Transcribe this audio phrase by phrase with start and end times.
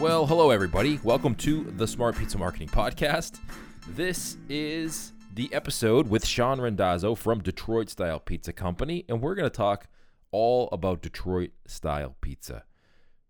[0.00, 0.98] Well, hello, everybody.
[1.04, 3.38] Welcome to the Smart Pizza Marketing Podcast.
[3.86, 9.44] This is the episode with Shawn Randazzo from Detroit Style Pizza Company, and we're going
[9.44, 9.88] to talk
[10.30, 12.64] all about Detroit Style Pizza.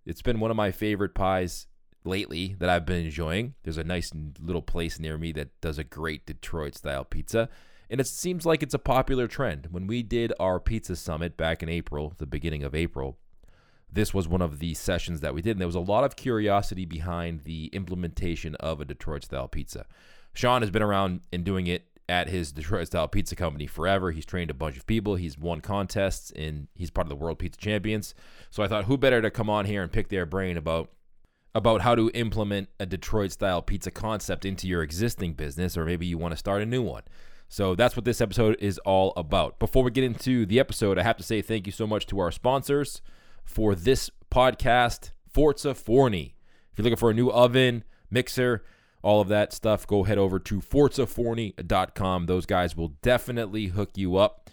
[0.07, 1.67] It's been one of my favorite pies
[2.05, 3.55] lately that I've been enjoying.
[3.65, 7.49] There's a nice little place near me that does a great Detroit Style pizza,
[7.91, 9.67] and it seems like it's a popular trend.
[9.73, 13.19] When we did our pizza summit back in April, the beginning of April,
[13.93, 15.53] this was one of the sessions that we did.
[15.53, 19.87] And there was a lot of curiosity behind the implementation of a Detroit style pizza.
[20.33, 24.11] Shawn has been around and doing it at his Detroit style pizza company forever.
[24.11, 27.39] He's trained a bunch of people, he's won contests, and he's part of the World
[27.39, 28.15] Pizza Champions.
[28.51, 30.91] So I thought, who better to come on here and pick their brain about
[31.53, 36.07] about how to implement a Detroit style pizza concept into your existing business, or maybe
[36.07, 37.03] you want to start a new one.
[37.49, 39.59] So that's what this episode is all about.
[39.59, 42.21] Before we get into the episode, I have to say thank you so much to
[42.21, 43.03] our sponsors
[43.51, 46.35] for this podcast, Forza Forni.
[46.73, 48.65] If you're looking for a new oven, mixer,
[49.03, 52.27] all of that stuff, go head over to forzaforni.com.
[52.27, 54.51] Those guys will definitely hook you up.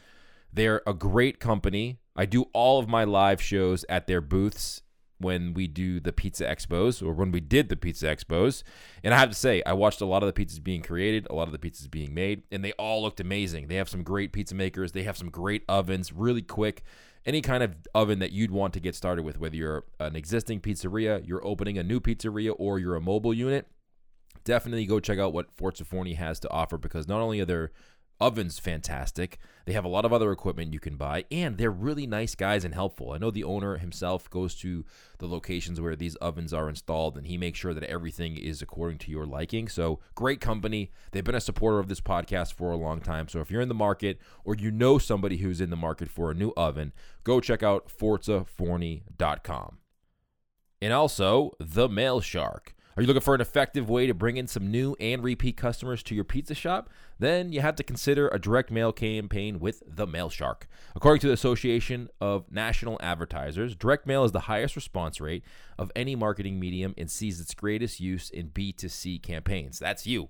[0.52, 2.00] They're a great company.
[2.16, 4.82] I do all of my live shows at their booths
[5.20, 8.64] when we do the pizza expos or when we did the pizza expos.
[9.04, 11.36] And I have to say, I watched a lot of the pizzas being created, a
[11.36, 13.68] lot of the pizzas being made, and they all looked amazing.
[13.68, 16.84] They have some great pizza makers, they have some great ovens, really quick
[17.26, 20.62] any kind of oven that you'd want to get started with, whether you're an existing
[20.62, 23.68] pizzeria, you're opening a new pizzeria, or you're a mobile unit,
[24.46, 27.72] definitely go check out what Forza Forni has to offer because not only are there
[28.20, 29.38] oven's fantastic.
[29.66, 32.64] They have a lot of other equipment you can buy, and they're really nice guys
[32.64, 33.12] and helpful.
[33.12, 34.86] I know the owner himself goes to
[35.20, 39.00] the locations where these ovens are installed, and he makes sure that everything is according
[39.00, 39.68] to your liking.
[39.68, 40.92] So, great company.
[41.12, 43.28] They've been a supporter of this podcast for a long time.
[43.28, 46.32] So, if you're in the market or you know somebody who's in the market for
[46.32, 49.78] a new oven, go check out ForzaForni.com.
[50.82, 52.76] And also, The Mail Shark.
[52.98, 56.02] Are you looking for an effective way to bring in some new and repeat customers
[56.02, 56.90] to your pizza shop?
[57.20, 60.68] Then you have to consider a direct mail campaign with the Mail Shark.
[60.96, 65.44] According to the Association of National Advertisers, direct mail is the highest response rate
[65.78, 69.78] of any marketing medium and sees its greatest use in B2C campaigns.
[69.78, 70.30] That's you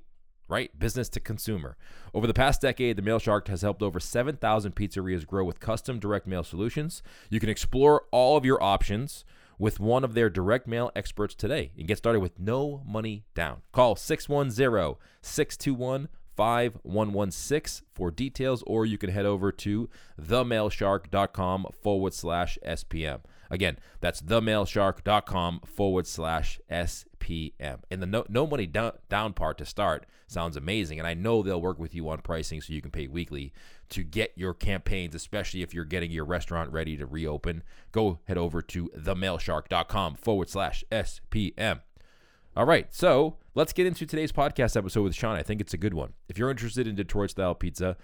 [0.49, 0.79] right?
[0.79, 1.75] Business to consumer.
[2.13, 5.99] Over the past decade, the Mail Shark has helped over 7,000 pizzerias grow with custom
[5.99, 7.03] direct mail solutions.
[7.29, 9.25] You can explore all of your options
[9.57, 13.61] with one of their direct mail experts today and get started with no money down.
[13.71, 19.89] Call 610 621 5116 for details, or you can head over to
[20.21, 23.21] themailshark.com forward slash SPM.
[23.49, 27.79] Again, that's themailshark.com forward slash SPM.
[27.89, 30.99] And the no, no money down, down part to start sounds amazing.
[30.99, 33.53] And I know they'll work with you on pricing so you can pay weekly
[33.89, 37.63] to get your campaigns, especially if you're getting your restaurant ready to reopen.
[37.91, 41.81] Go head over to themailshark.com forward slash SPM.
[42.55, 45.35] All right, so let's get into today's podcast episode with Shawn.
[45.35, 46.13] I think it's a good one.
[46.27, 47.97] If you're interested in Detroit style pizza,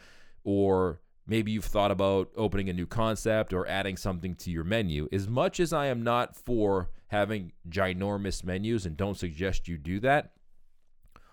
[0.44, 5.08] or maybe you've thought about opening a new concept or adding something to your menu,
[5.12, 10.00] as much as I am not for having ginormous menus and don't suggest you do
[10.00, 10.32] that,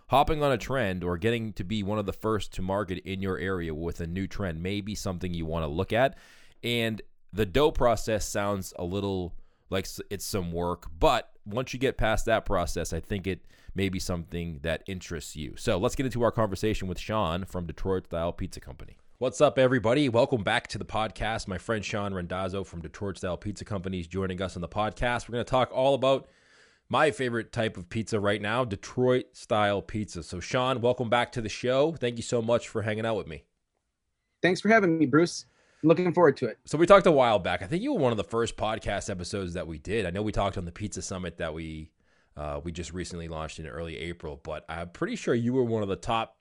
[0.08, 3.20] hopping on a trend or getting to be one of the first to market in
[3.20, 6.16] your area with a new trend may be something you want to look at.
[6.62, 7.00] And
[7.32, 9.34] the dough process sounds a little
[9.70, 13.88] like it's some work, but once you get past that process, I think it may
[13.88, 15.54] be something that interests you.
[15.56, 18.96] So let's get into our conversation with Shawn from Detroit Style Pizza Company.
[19.20, 20.08] What's up, everybody?
[20.08, 21.46] Welcome back to the podcast.
[21.46, 25.28] My friend Shawn Randazzo from Detroit Style Pizza Company is joining us on the podcast.
[25.28, 26.30] We're going to talk all about
[26.88, 30.22] my favorite type of pizza right now, Detroit style pizza.
[30.22, 31.92] So, Shawn, welcome back to the show.
[31.92, 33.44] Thank you so much for hanging out with me.
[34.40, 35.44] Thanks for having me, Bruce.
[35.82, 36.56] I'm looking forward to it.
[36.64, 37.60] So, we talked a while back.
[37.60, 40.06] I think you were one of the first podcast episodes that we did.
[40.06, 41.90] I know we talked on the Pizza Summit that we
[42.38, 45.82] uh, we just recently launched in early April, but I'm pretty sure you were one
[45.82, 46.38] of the top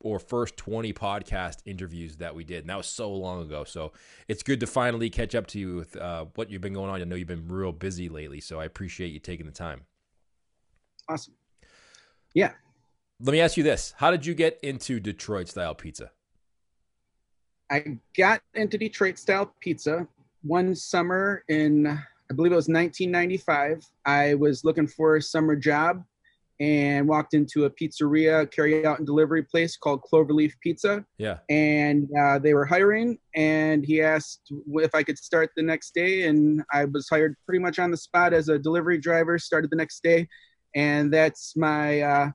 [0.00, 2.60] or first 20 podcast interviews that we did.
[2.60, 3.64] And that was so long ago.
[3.64, 3.92] So
[4.28, 7.00] it's good to finally catch up to you with uh, what you've been going on.
[7.00, 8.40] I know you've been real busy lately.
[8.40, 9.82] So I appreciate you taking the time.
[11.08, 11.34] Awesome.
[12.34, 12.52] Yeah.
[13.20, 16.10] Let me ask you this How did you get into Detroit style pizza?
[17.70, 20.08] I got into Detroit style pizza
[20.42, 23.86] one summer in, I believe it was 1995.
[24.06, 26.04] I was looking for a summer job
[26.60, 31.02] and walked into a pizzeria, carry out and delivery place called Cloverleaf Pizza.
[31.16, 31.38] Yeah.
[31.48, 36.26] And uh, they were hiring, and he asked if I could start the next day.
[36.28, 39.76] And I was hired pretty much on the spot as a delivery driver, started the
[39.76, 40.28] next day.
[40.76, 42.30] And that's my uh,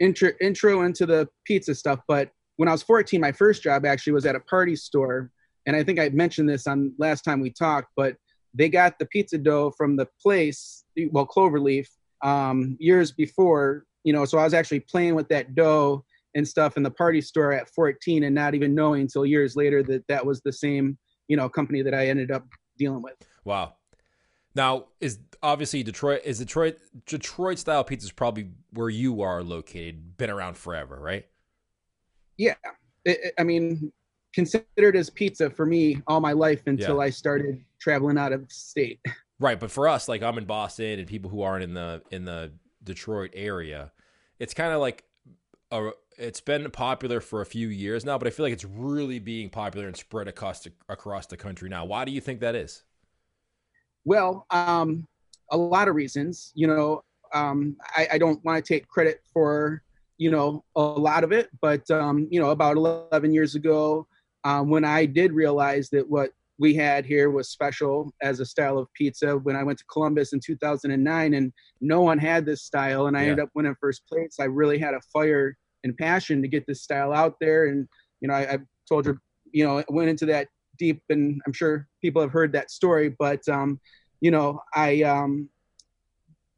[0.00, 2.00] intro, intro into the pizza stuff.
[2.08, 5.30] But when I was 14, my first job actually was at a party store.
[5.66, 8.16] And I think I mentioned this on last time we talked, but
[8.52, 11.86] they got the pizza dough from the place well, cloverleaf
[12.22, 13.84] um, years before.
[14.04, 16.04] You know, so I was actually playing with that dough
[16.34, 19.82] and stuff in the party store at 14, and not even knowing until years later
[19.84, 20.98] that that was the same
[21.28, 22.46] you know company that I ended up
[22.78, 23.14] dealing with.
[23.44, 23.74] Wow.
[24.54, 30.16] Now is obviously Detroit is Detroit Detroit style pizza is probably where you are located.
[30.16, 31.26] Been around forever, right?
[32.38, 32.54] Yeah,
[33.04, 33.92] it, it, I mean,
[34.34, 37.02] considered as pizza for me all my life until yeah.
[37.02, 39.00] I started traveling out of state.
[39.38, 42.24] Right, but for us, like I'm in Boston, and people who aren't in the in
[42.24, 42.52] the
[42.82, 43.92] Detroit area,
[44.38, 45.04] it's kind of like
[45.70, 49.18] a, it's been popular for a few years now, but I feel like it's really
[49.18, 51.84] being popular and spread across across the country now.
[51.84, 52.82] Why do you think that is?
[54.04, 55.06] Well, um,
[55.50, 56.52] a lot of reasons.
[56.54, 57.02] You know,
[57.34, 59.82] um, I, I, don't want to take credit for
[60.16, 64.06] you know a lot of it, but um, you know, about 11 years ago,
[64.44, 68.78] um, when I did realize that what we had here was special as a style
[68.78, 69.36] of pizza.
[69.36, 73.22] When I went to Columbus in 2009, and no one had this style, and I
[73.22, 73.30] yeah.
[73.30, 74.36] ended up winning first place.
[74.40, 77.86] I really had a fire and passion to get this style out there, and
[78.20, 78.58] you know, I, I
[78.88, 79.18] told you,
[79.52, 80.48] you know, went into that
[80.78, 83.14] deep, and I'm sure people have heard that story.
[83.18, 83.80] But um,
[84.20, 85.50] you know, I um,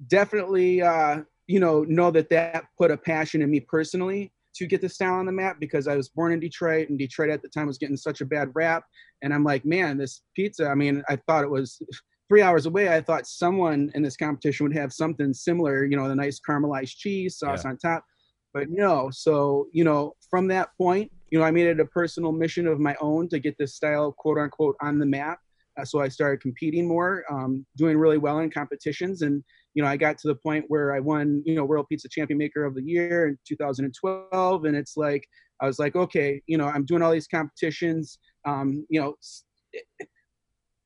[0.06, 4.80] definitely uh, you know know that that put a passion in me personally to get
[4.80, 7.48] the style on the map because I was born in Detroit, and Detroit at the
[7.48, 8.84] time was getting such a bad rap.
[9.22, 10.68] And I'm like, man, this pizza.
[10.68, 11.80] I mean, I thought it was
[12.28, 12.94] three hours away.
[12.94, 16.96] I thought someone in this competition would have something similar, you know, the nice caramelized
[16.96, 17.70] cheese sauce yeah.
[17.70, 18.04] on top.
[18.52, 19.10] But no.
[19.12, 22.80] So, you know, from that point, you know, I made it a personal mission of
[22.80, 25.38] my own to get this style, quote unquote, on the map.
[25.78, 29.44] Uh, so I started competing more, um, doing really well in competitions, and
[29.74, 32.38] you know, I got to the point where I won, you know, World Pizza Champion
[32.38, 35.26] Maker of the Year in 2012, and it's like
[35.60, 39.14] I was like, okay, you know, I'm doing all these competitions, um, you know,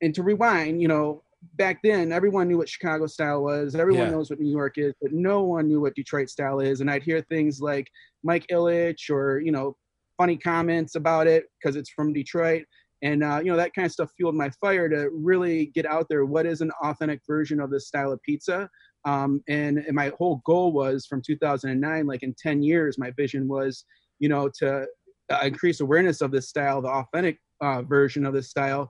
[0.01, 1.23] and to rewind, you know,
[1.55, 4.11] back then everyone knew what Chicago style was, everyone yeah.
[4.11, 7.03] knows what New York is, but no one knew what Detroit style is, and I'd
[7.03, 7.87] hear things like
[8.23, 9.75] Mike Ilitch or you know
[10.17, 12.63] funny comments about it because it's from Detroit.
[13.03, 16.07] And uh, you know that kind of stuff fueled my fire to really get out
[16.09, 16.25] there.
[16.25, 18.69] What is an authentic version of this style of pizza?
[19.05, 23.49] Um, and, and my whole goal was from 2009, like in 10 years, my vision
[23.49, 23.83] was,
[24.19, 24.85] you know, to
[25.29, 28.89] uh, increase awareness of this style, the authentic uh, version of this style,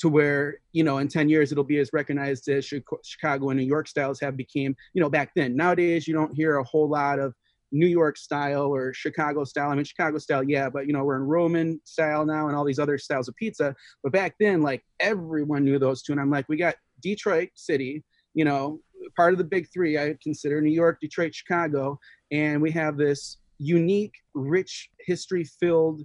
[0.00, 2.70] to where you know in 10 years it'll be as recognized as
[3.04, 4.74] Chicago and New York styles have became.
[4.92, 5.56] You know, back then.
[5.56, 7.32] Nowadays, you don't hear a whole lot of
[7.74, 9.70] New York style or Chicago style.
[9.70, 12.64] I mean, Chicago style, yeah, but you know, we're in Roman style now and all
[12.64, 13.74] these other styles of pizza.
[14.02, 16.12] But back then, like everyone knew those two.
[16.12, 18.80] And I'm like, we got Detroit City, you know,
[19.16, 21.98] part of the big three, I consider New York, Detroit, Chicago.
[22.30, 26.02] And we have this unique, rich, history filled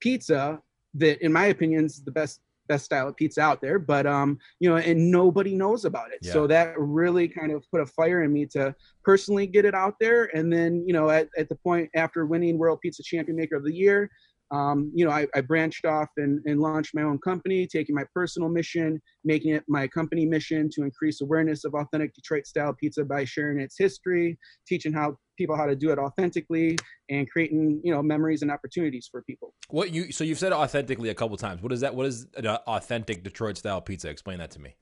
[0.00, 0.60] pizza
[0.94, 4.38] that, in my opinion, is the best best style of pizza out there but um
[4.60, 6.32] you know and nobody knows about it yeah.
[6.32, 8.72] so that really kind of put a fire in me to
[9.02, 12.56] personally get it out there and then you know at, at the point after winning
[12.58, 14.08] world pizza champion maker of the year
[14.52, 18.02] um, you know, I, I branched off and, and, launched my own company, taking my
[18.12, 23.04] personal mission, making it my company mission to increase awareness of authentic Detroit style pizza
[23.04, 24.36] by sharing its history,
[24.66, 26.76] teaching how people how to do it authentically,
[27.08, 29.54] and creating you know memories and opportunities for people.
[29.70, 31.62] What you so you've said authentically a couple times.
[31.62, 31.94] What is that?
[31.94, 34.10] What is an authentic Detroit style pizza?
[34.10, 34.76] Explain that to me.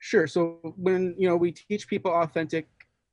[0.00, 0.26] Sure.
[0.26, 2.66] So when you know we teach people authentic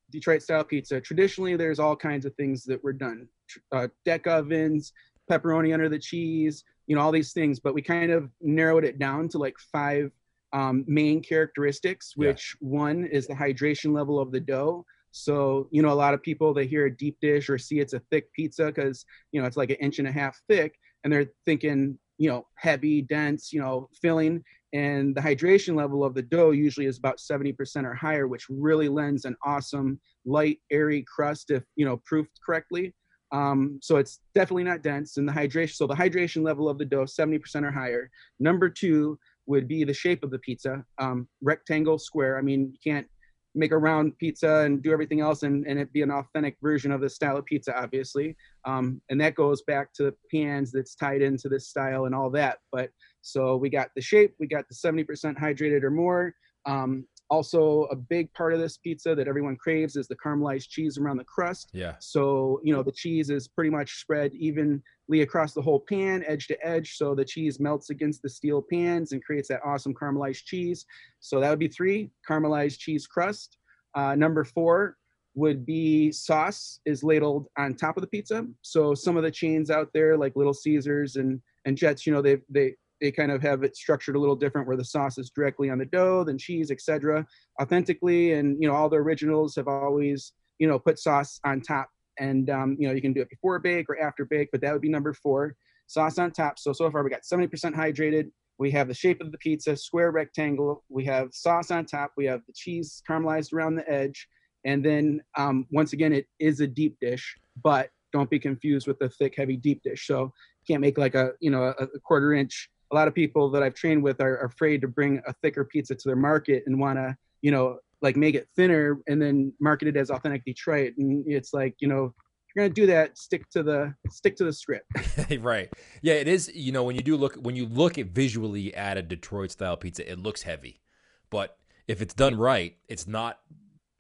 [0.10, 3.28] Detroit style pizza, traditionally there's all kinds of things that were done.
[3.72, 4.92] Uh, deck ovens,
[5.30, 7.60] pepperoni under the cheese, you know, all these things.
[7.60, 10.12] But we kind of narrowed it down to like five
[10.52, 12.68] um, main characteristics, which yeah.
[12.68, 14.86] one is the hydration level of the dough.
[15.14, 17.94] So, you know, a lot of people, they hear a deep dish or see it's
[17.94, 20.74] a thick pizza because, you know, it's like an inch and a half thick.
[21.04, 24.44] And they're thinking, you know, heavy, dense, you know, filling.
[24.74, 28.90] And the hydration level of the dough usually is about 70% or higher, which really
[28.90, 32.96] lends an awesome, light, airy crust if, you know, proofed correctly.
[33.32, 35.18] Um, so it's definitely not dense.
[35.18, 38.10] And the hydration, so the hydration level of the dough, 70% or higher.
[38.40, 42.40] Number two would be the shape of the pizza, um, rectangle, square.
[42.40, 43.08] I mean, you can't
[43.56, 46.92] make a round pizza and do everything else and, and it be an authentic version
[46.92, 48.36] of the style of pizza, obviously.
[48.66, 52.30] Um, and that goes back to the pans that's tied into this style and all
[52.32, 52.60] that.
[52.72, 52.90] But
[53.22, 55.06] so we got the shape, we got the 70%
[55.38, 56.34] hydrated or more.
[56.66, 60.98] Um, also, a big part of this pizza that everyone craves is the caramelized cheese
[60.98, 61.70] around the crust.
[61.74, 61.96] Yeah.
[62.00, 64.82] So, you know, the cheese is pretty much spread evenly
[65.22, 66.96] across the whole pan, edge to edge.
[66.96, 70.86] So the cheese melts against the steel pans and creates that awesome caramelized cheese.
[71.22, 73.58] So that would be three caramelized cheese crust.
[73.96, 74.98] Uh, number four
[75.36, 78.46] would be sauce is ladled on top of the pizza.
[78.62, 82.22] So some of the chains out there, like Little Caesars and and Jets, you know,
[82.22, 85.30] they they they kind of have it structured a little different where the sauce is
[85.30, 87.26] directly on the dough, then cheese, etc.
[87.62, 91.90] Authentically, and you know all the originals have always you know put sauce on top,
[92.20, 94.74] and um, you know you can do it before bake or after bake, but that
[94.74, 95.56] would be number four.
[95.88, 96.60] Sauce on top.
[96.60, 98.32] So so far we got 70% hydrated.
[98.58, 100.84] We have the shape of the pizza, square rectangle.
[100.88, 102.14] We have sauce on top.
[102.16, 104.28] We have the cheese caramelized around the edge,
[104.66, 109.00] and then um, once again it is a deep dish, but don't be confused with
[109.00, 110.08] the thick, heavy deep dish.
[110.08, 110.32] So
[110.68, 112.70] can't make like a you know a, a quarter inch.
[112.94, 115.96] A lot of people that I've trained with are, afraid to bring a thicker pizza
[115.96, 119.88] to their market and want to you know like make it thinner and then market
[119.88, 120.94] it as authentic Detroit.
[120.98, 122.14] And it's like you know
[122.56, 124.86] you're gonna do that, stick to the stick to the script.
[125.40, 125.70] right.
[126.02, 126.52] Yeah, it is.
[126.54, 129.78] You know, when you do look when you look at visually at a Detroit style
[129.78, 130.82] pizza, it looks heavy,
[131.30, 131.58] but
[131.88, 133.40] if it's done right, it's not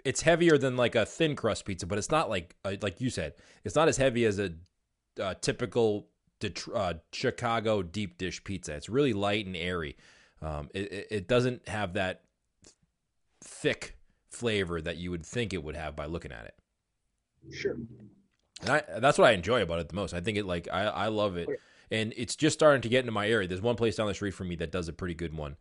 [0.06, 3.10] it's heavier than like a thin crust pizza, but it's not like uh, like you
[3.10, 3.34] said,
[3.64, 4.52] it's not as heavy as a
[5.42, 6.10] typical
[6.74, 8.74] uh, Chicago deep dish pizza.
[8.74, 9.98] It's really light and airy.
[10.42, 12.22] Um, it, it doesn't have that
[13.42, 13.98] thick
[14.30, 16.56] flavor that you would think it would have by looking at it.
[17.54, 17.76] Sure.
[18.62, 20.14] And I, that's what I enjoy about it the most.
[20.14, 21.50] I think it like I, I love it,
[21.92, 23.48] and it's just starting to get into my area.
[23.48, 25.58] There's one place down the street from me that does a pretty good one.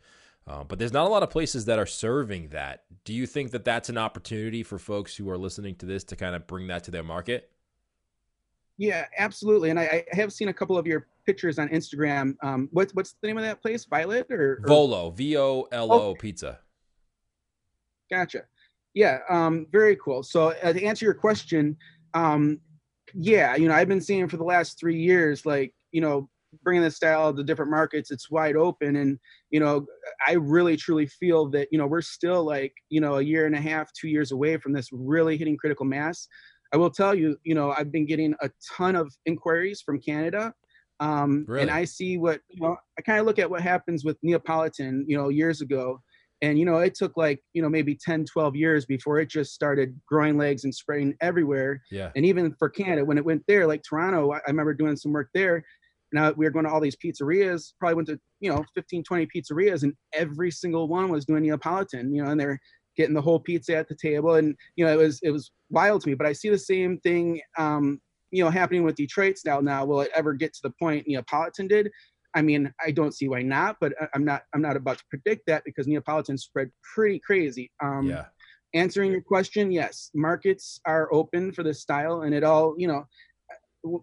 [0.46, 2.82] Uh, but there's not a lot of places that are serving that.
[3.04, 6.16] Do you think that that's an opportunity for folks who are listening to this to
[6.16, 7.51] kind of bring that to their market?
[8.82, 9.70] Yeah, absolutely.
[9.70, 12.34] And I, I have seen a couple of your pictures on Instagram.
[12.42, 13.84] Um, what's what's the name of that place?
[13.84, 14.66] Violet or, or...
[14.66, 15.10] Volo?
[15.10, 16.58] V O L O Pizza.
[18.10, 18.42] Gotcha.
[18.92, 20.24] Yeah, um, very cool.
[20.24, 21.76] So uh, to answer your question,
[22.12, 22.58] um,
[23.14, 26.28] yeah, you know, I've been seeing for the last three years, like you know,
[26.64, 29.86] bringing the style to different markets it's wide open and you know
[30.26, 33.54] i really truly feel that you know we're still like you know a year and
[33.54, 36.28] a half two years away from this really hitting critical mass
[36.72, 40.52] i will tell you you know i've been getting a ton of inquiries from canada
[41.00, 41.62] um, really?
[41.62, 45.04] and i see what you know i kind of look at what happens with neapolitan
[45.08, 46.00] you know years ago
[46.42, 49.52] and you know it took like you know maybe 10 12 years before it just
[49.52, 53.66] started growing legs and spreading everywhere yeah and even for canada when it went there
[53.66, 55.64] like toronto i remember doing some work there
[56.12, 59.26] now we were going to all these pizzerias, probably went to, you know, 15, 20
[59.34, 62.60] pizzerias and every single one was doing Neapolitan, you know, and they're
[62.96, 64.34] getting the whole pizza at the table.
[64.34, 66.98] And, you know, it was, it was wild to me, but I see the same
[66.98, 69.84] thing, um, you know, happening with Detroit style now.
[69.84, 71.90] Will it ever get to the point Neapolitan did?
[72.34, 75.46] I mean, I don't see why not, but I'm not, I'm not about to predict
[75.46, 77.70] that because Neapolitan spread pretty crazy.
[77.82, 78.26] Um, yeah.
[78.74, 83.06] Answering your question, yes, markets are open for this style and it all, you know,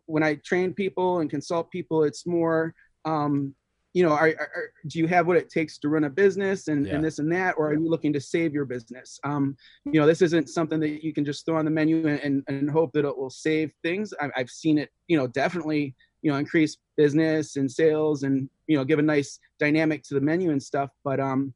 [0.05, 3.55] when I train people and consult people, it's more, um,
[3.93, 6.85] you know, are, are, do you have what it takes to run a business and,
[6.85, 6.95] yeah.
[6.95, 9.19] and this and that, or are you looking to save your business?
[9.23, 12.19] Um, you know, this isn't something that you can just throw on the menu and,
[12.19, 14.13] and, and hope that it will save things.
[14.21, 18.77] I, I've seen it, you know, definitely, you know, increase business and sales and, you
[18.77, 20.91] know, give a nice dynamic to the menu and stuff.
[21.03, 21.53] But, um,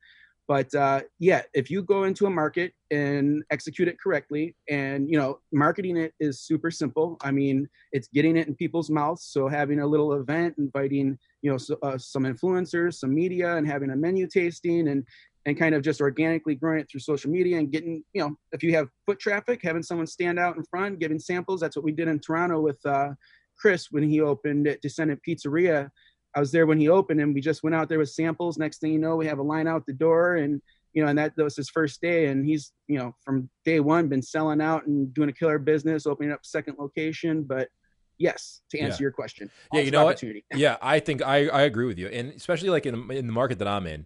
[0.48, 5.18] but uh, yeah if you go into a market and execute it correctly and you
[5.18, 7.18] know marketing it is super simple.
[7.22, 9.26] I mean it's getting it in people's mouths.
[9.32, 13.68] So having a little event inviting you know so, uh, some influencers some media and
[13.68, 15.06] having a menu tasting and
[15.46, 18.64] and kind of just organically growing it through social media and getting you know if
[18.64, 21.60] you have foot traffic having someone stand out in front giving samples.
[21.60, 23.10] That's what we did in toronto with uh,
[23.58, 25.90] chris when he opened at descendant pizzeria
[26.36, 28.58] I was there when he opened and we just went out there with samples.
[28.58, 30.62] Next thing you know, we have a line out the door and
[30.94, 32.28] you know, and that, that was his first day.
[32.28, 36.06] And he's, you know, from day one been selling out and doing a killer business,
[36.06, 37.44] opening up second location.
[37.44, 37.70] But
[38.18, 39.06] yes, to answer yeah.
[39.06, 39.50] your question.
[39.74, 40.24] Yeah, you know what?
[40.54, 42.08] Yeah, I think I, I agree with you.
[42.08, 44.06] And especially like in, in the market that I'm in,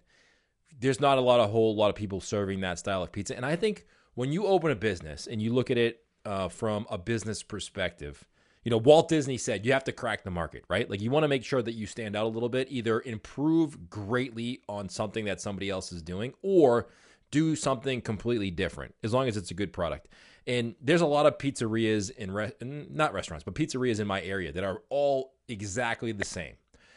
[0.79, 3.35] there's not a lot, a whole lot of people serving that style of pizza.
[3.35, 6.87] And I think when you open a business and you look at it uh, from
[6.89, 8.25] a business perspective,
[8.67, 10.89] you know, Walt Disney said you have to crack the market, right?
[10.89, 13.89] Like you want to make sure that you stand out a little bit, either improve
[13.89, 16.89] greatly on something that somebody else is doing or
[17.31, 20.09] do something completely different as long as it's a good product.
[20.47, 24.51] And there's a lot of pizzerias in re- not restaurants, but pizzerias in my area
[24.51, 26.55] that are all exactly the same.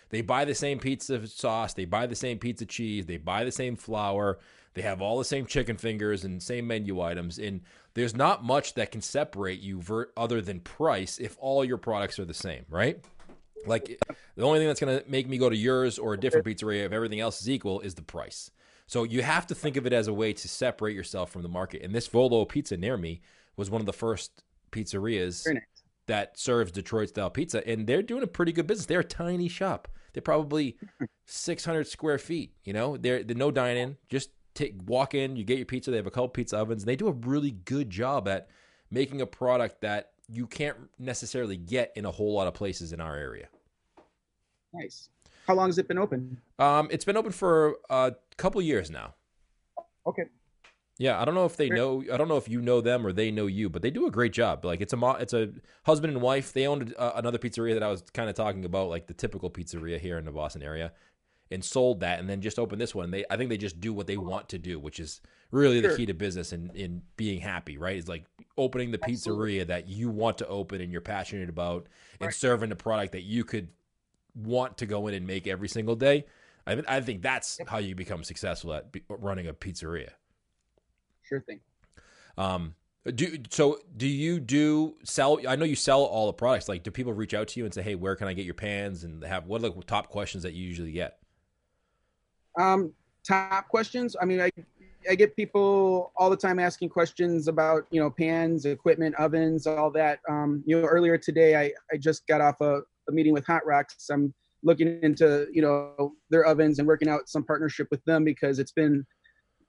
[0.09, 3.53] They buy the same pizza sauce, they buy the same pizza cheese, they buy the
[3.53, 4.41] same flour,
[4.75, 7.39] they have all the same chicken fingers and same menu items.
[7.39, 7.61] And
[7.95, 12.19] there's not much that can separate you ver- other than price if all your products
[12.19, 12.99] are the same, right?
[13.67, 14.01] Like
[14.37, 16.87] the only thing that's going to make me go to yours or a different pizzeria
[16.87, 18.51] if everything else is equal is the price.
[18.87, 21.49] So you have to think of it as a way to separate yourself from the
[21.49, 21.83] market.
[21.83, 23.21] And this Volo pizza near me
[23.57, 24.43] was one of the first
[24.73, 25.47] pizzerias
[26.07, 28.87] that serves Detroit style pizza, and they're doing a pretty good business.
[28.87, 29.87] They're a tiny shop.
[30.13, 30.77] They're probably
[31.27, 32.53] 600 square feet.
[32.65, 34.31] You know, they're, they're no dining, just
[34.61, 35.91] take walk in, you get your pizza.
[35.91, 38.49] They have a couple pizza ovens, and they do a really good job at
[38.91, 43.01] making a product that you can't necessarily get in a whole lot of places in
[43.01, 43.49] our area.
[44.73, 45.09] Nice.
[45.47, 46.41] How long has it been open?
[46.59, 49.15] Um, it's been open for a couple years now.
[50.07, 50.25] Okay.
[50.99, 52.05] Yeah, I don't know if they know.
[52.13, 54.11] I don't know if you know them or they know you, but they do a
[54.11, 54.67] great job.
[54.67, 55.51] Like it's a mo- it's a
[55.85, 56.53] husband and wife.
[56.53, 59.51] They owned uh, another pizzeria that I was kind of talking about, like the typical
[59.51, 60.93] pizzeria here in the Boston area,
[61.51, 63.11] and sold that, and then just opened this one.
[63.11, 65.97] They I think they just do what they want to do, which is really the
[65.97, 67.77] key to business and in being happy.
[67.79, 67.97] Right?
[67.97, 68.25] It's like
[68.57, 69.59] opening the Absolutely.
[69.59, 71.87] pizzeria that you want to open and you're passionate about,
[72.21, 73.69] and serving a product that you could
[74.35, 76.25] want to go in and make every single day.
[76.67, 80.11] I, th- I think that's how you become successful at running a pizzeria.
[81.23, 81.61] Sure thing.
[82.37, 82.75] Um,
[83.15, 83.79] do so?
[83.97, 85.41] Do you do sell?
[85.49, 86.69] I know you sell all the products.
[86.69, 88.55] Like, do people reach out to you and say, "Hey, where can I get your
[88.55, 91.20] pans?" And have what are the top questions that you usually get?
[92.59, 92.93] Um,
[93.27, 94.17] top questions.
[94.21, 94.51] I mean, I
[95.09, 99.91] I get people all the time asking questions about you know pans, equipment, ovens, all
[99.93, 100.21] that.
[100.29, 103.65] Um, you know, earlier today I I just got off a, a meeting with Hot
[103.65, 104.09] Rocks.
[104.11, 108.59] I'm looking into you know their ovens and working out some partnership with them because
[108.59, 109.07] it's been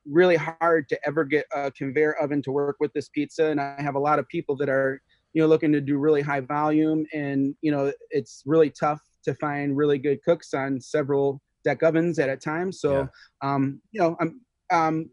[0.06, 3.76] really hard to ever get a conveyor oven to work with this pizza and i
[3.78, 5.00] have a lot of people that are
[5.34, 9.36] you know looking to do really high volume and you know it's really tough to
[9.36, 13.08] find really good cooks on several deck ovens at a time so
[13.42, 14.42] um you know i'm
[14.72, 15.10] um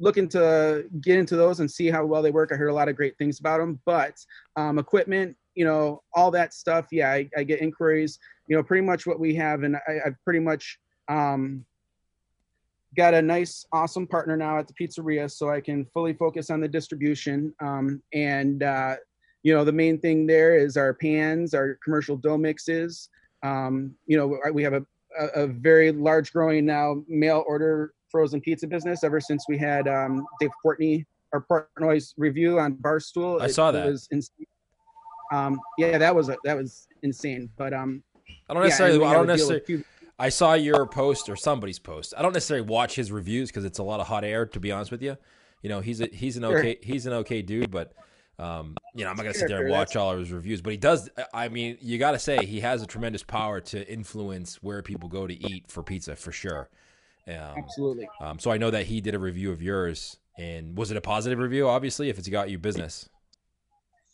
[0.00, 2.52] looking to get into those and see how well they work.
[2.52, 4.14] I heard a lot of great things about them but
[4.56, 8.18] um equipment you know all that stuff yeah i, I get inquiries.
[8.46, 11.64] You know pretty much what we have and I, i've pretty much um
[12.96, 16.60] got a nice awesome partner now at the pizzeria so i can fully focus on
[16.60, 17.52] the distribution.
[17.60, 18.96] Um, and uh,
[19.42, 23.08] you know the main thing there is our pans our commercial dough mixes.
[23.42, 24.84] Um, you know we have a,
[25.18, 29.86] a, a very large growing now mail order frozen pizza business ever since we had
[29.86, 33.86] um, dave Portnoy our Portnoy's review on barstool I It- saw that.
[33.86, 34.46] was insane.
[35.32, 38.02] um, yeah that was a, that was insane but um
[38.50, 38.98] I don't necessarily.
[38.98, 39.84] we I don't necessarily.
[40.18, 42.12] I saw your post or somebody's post.
[42.16, 44.46] I don't necessarily watch his reviews because it's a lot of hot air.
[44.46, 45.16] To be honest with you,
[45.62, 46.58] you know he's a, he's an Sure.
[46.58, 47.92] okay he's an okay dude, but
[48.38, 50.60] um, you know I'm not gonna sit there and watch all of his reviews.
[50.62, 51.08] But he does.
[51.34, 55.08] I mean, you got to say he has a tremendous power to influence where people
[55.08, 56.68] go to eat for pizza for sure.
[57.26, 60.90] Um, absolutely Um, so I know that he did a review of yours, and was
[60.90, 61.68] it a positive review?
[61.68, 63.08] Obviously, if it's got you business.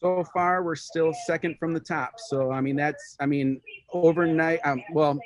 [0.00, 3.60] so far we're still second from the top so i mean that's i mean
[3.92, 5.18] overnight um, well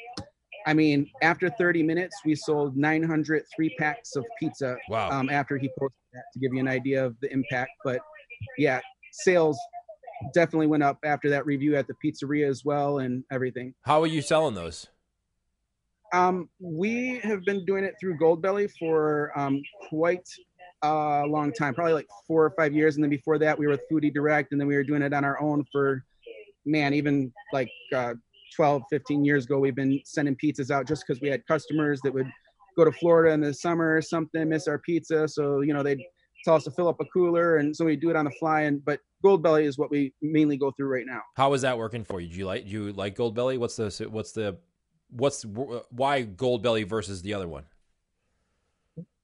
[0.67, 5.11] i mean after 30 minutes we sold 903 packs of pizza Wow.
[5.11, 8.01] um, after he posted that to give you an idea of the impact but
[8.57, 8.81] yeah
[9.13, 9.59] sales
[10.35, 14.07] definitely went up after that review at the pizzeria as well and everything How are
[14.07, 14.87] you selling those?
[16.13, 20.27] um, we have been doing it through Goldbelly for um, quite
[20.83, 22.95] a long time, probably like four or five years.
[22.95, 25.13] And then before that, we were with Foodie Direct, and then we were doing it
[25.13, 26.05] on our own for,
[26.65, 28.15] man, even like uh,
[28.57, 29.59] 12, 15 years ago.
[29.59, 32.31] We've been sending pizzas out just because we had customers that would
[32.77, 35.29] go to Florida in the summer or something, miss our pizza.
[35.29, 36.01] So, you know, they'd
[36.45, 37.57] tell us to fill up a cooler.
[37.57, 38.63] And so we do it on the fly.
[38.63, 41.23] And But Goldbelly is what we mainly go through right now.
[41.37, 42.29] How is that working for you?
[42.29, 43.59] Do you like do you like Goldbelly?
[43.59, 44.57] What's the what's the
[45.11, 47.65] what's why Goldbelly versus the other one?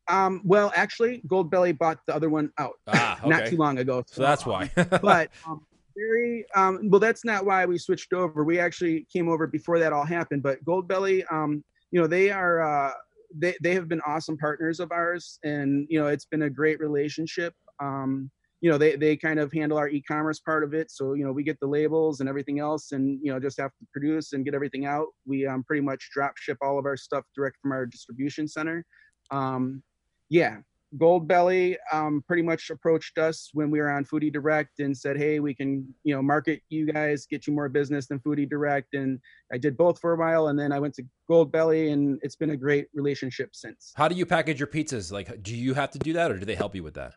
[0.08, 4.04] Um, well, actually, Goldbelly bought the other one out Ah, not too long ago.
[4.06, 4.70] So that's why.
[5.02, 5.64] but um,
[5.96, 7.00] very um, well.
[7.00, 8.44] That's not why we switched over.
[8.44, 10.42] We actually came over before that all happened.
[10.42, 12.92] But Goldbelly, um, you know, they are uh,
[13.36, 16.80] they they have been awesome partners of ours, and you know, it's been a great
[16.80, 17.54] relationship.
[17.80, 21.24] Um, you know, they they kind of handle our e-commerce part of it, so you
[21.24, 24.32] know, we get the labels and everything else, and you know, just have to produce
[24.32, 25.08] and get everything out.
[25.26, 28.84] We um, pretty much drop ship all of our stuff direct from our distribution center.
[29.30, 29.82] Um,
[30.28, 30.58] yeah,
[30.96, 35.40] Goldbelly um, pretty much approached us when we were on Foodie Direct and said, "Hey,
[35.40, 39.18] we can, you know, market you guys, get you more business than Foodie Direct." And
[39.52, 42.50] I did both for a while, and then I went to Goldbelly, and it's been
[42.50, 43.92] a great relationship since.
[43.96, 45.10] How do you package your pizzas?
[45.10, 47.14] Like, do you have to do that, or do they help you with that?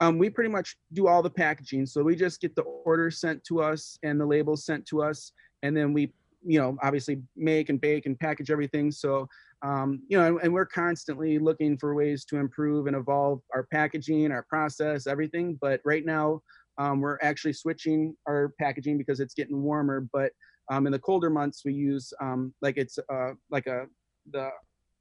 [0.00, 3.44] Um, we pretty much do all the packaging, so we just get the order sent
[3.44, 5.32] to us and the labels sent to us,
[5.62, 6.12] and then we,
[6.44, 8.90] you know, obviously make and bake and package everything.
[8.90, 9.26] So
[9.62, 13.66] um, you know, and, and we're constantly looking for ways to improve and evolve our
[13.72, 15.58] packaging, our process, everything.
[15.60, 16.42] But right now,
[16.76, 20.06] um, we're actually switching our packaging because it's getting warmer.
[20.12, 20.32] But
[20.70, 23.86] um, in the colder months, we use um, like it's uh, like a
[24.32, 24.50] the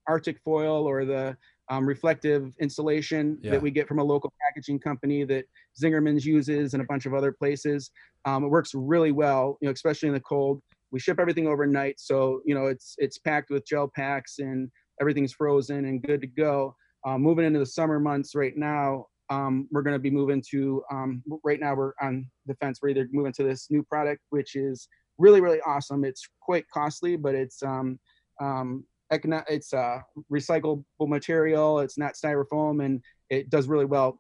[0.08, 1.36] Arctic foil or the
[1.70, 3.52] um, reflective insulation Yeah.
[3.52, 5.46] that we get from a local packaging company that
[5.82, 7.92] Zingerman's uses and a bunch of other places.
[8.26, 10.62] Um, it works really well, you know, especially in the cold
[10.94, 14.70] we ship everything overnight so you know it's it's packed with gel packs and
[15.02, 16.74] everything's frozen and good to go
[17.06, 20.82] um, moving into the summer months right now um, we're going to be moving to
[20.92, 24.56] um, right now we're on the fence we're either moving to this new product which
[24.56, 26.04] is really really awesome.
[26.04, 28.00] It's quite costly, but it's um,
[28.42, 30.00] um, it's uh,
[30.32, 31.80] recyclable material.
[31.80, 34.20] It's not styrofoam, and it does really well.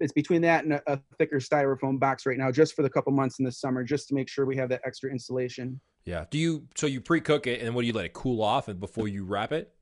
[0.00, 3.12] It's between that and a, a thicker styrofoam box right now, just for the couple
[3.12, 5.80] months in the summer, just to make sure we have that extra insulation.
[6.04, 6.24] Yeah.
[6.30, 8.78] Do you so you pre-cook it and what do you let it cool off and
[8.78, 9.72] before you wrap it?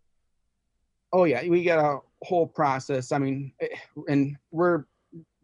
[1.12, 3.12] Oh yeah, we got a whole process.
[3.12, 3.68] I mean, eh,
[4.08, 4.85] and we're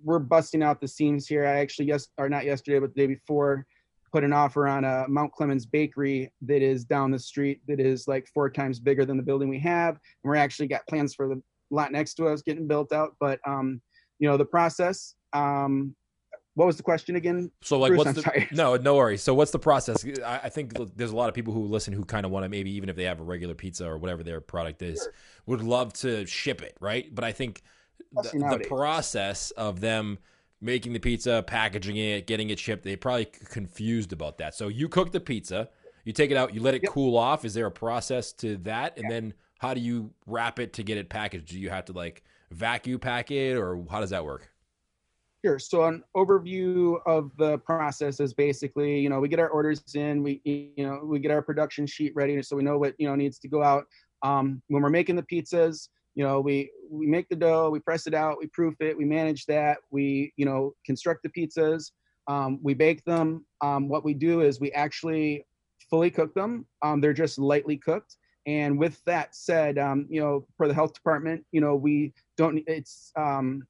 [0.03, 1.45] we're busting out the seams here.
[1.45, 3.67] I actually yes or not yesterday, but the day before,
[4.13, 8.07] put an offer on a Mount Clemens bakery that is down the street that is
[8.07, 9.95] like four times bigger than the building we have.
[9.97, 13.17] And we're actually got plans for the lot next to us getting built out.
[13.19, 13.81] But um,
[14.21, 15.15] you know, the process.
[15.33, 15.95] Um,
[16.59, 17.53] what was the question again?
[17.63, 18.49] So like, Bruce, what's I'm the sorry.
[18.51, 19.23] no, no worries.
[19.23, 20.05] So what's the process?
[20.27, 22.49] I, I, think there's a lot of people who listen who kind of want to
[22.49, 25.13] maybe even if they have a regular pizza or whatever their product is, sure.
[25.47, 27.15] would love to ship it, right?
[27.15, 27.63] But I think
[28.13, 30.19] the, the, process of them
[30.61, 34.57] making the pizza, packaging it, getting it shipped, they probably confused about that.
[34.57, 35.69] So you cook the pizza,
[36.03, 36.91] you take it out, you let it yep.
[36.91, 37.45] cool off.
[37.45, 38.97] Is there a process to that?
[38.97, 39.11] And yeah.
[39.11, 41.51] then how do you wrap it to get it packaged?
[41.51, 44.51] Do you have to like vacuum pack it, or how does that work?
[45.49, 45.59] Sure.
[45.59, 50.23] So an overview of the process is basically, you know, we get our orders in,
[50.23, 53.15] we, you know, we get our production sheet ready, so we know what you know
[53.15, 53.87] needs to go out.
[54.23, 58.07] Um, when we're making the pizzas, you know, we we make the dough, we press
[58.07, 61.93] it out, we proof it, we manage that, we, you know, construct the pizzas,
[62.27, 63.47] um, we bake them.
[63.63, 65.47] Um, what we do is we actually
[65.89, 66.67] fully cook them.
[66.83, 68.19] Um, they're just lightly cooked.
[68.47, 72.63] And with that said, um, you know, for the health department, you know, we don't.
[72.67, 73.63] It's um,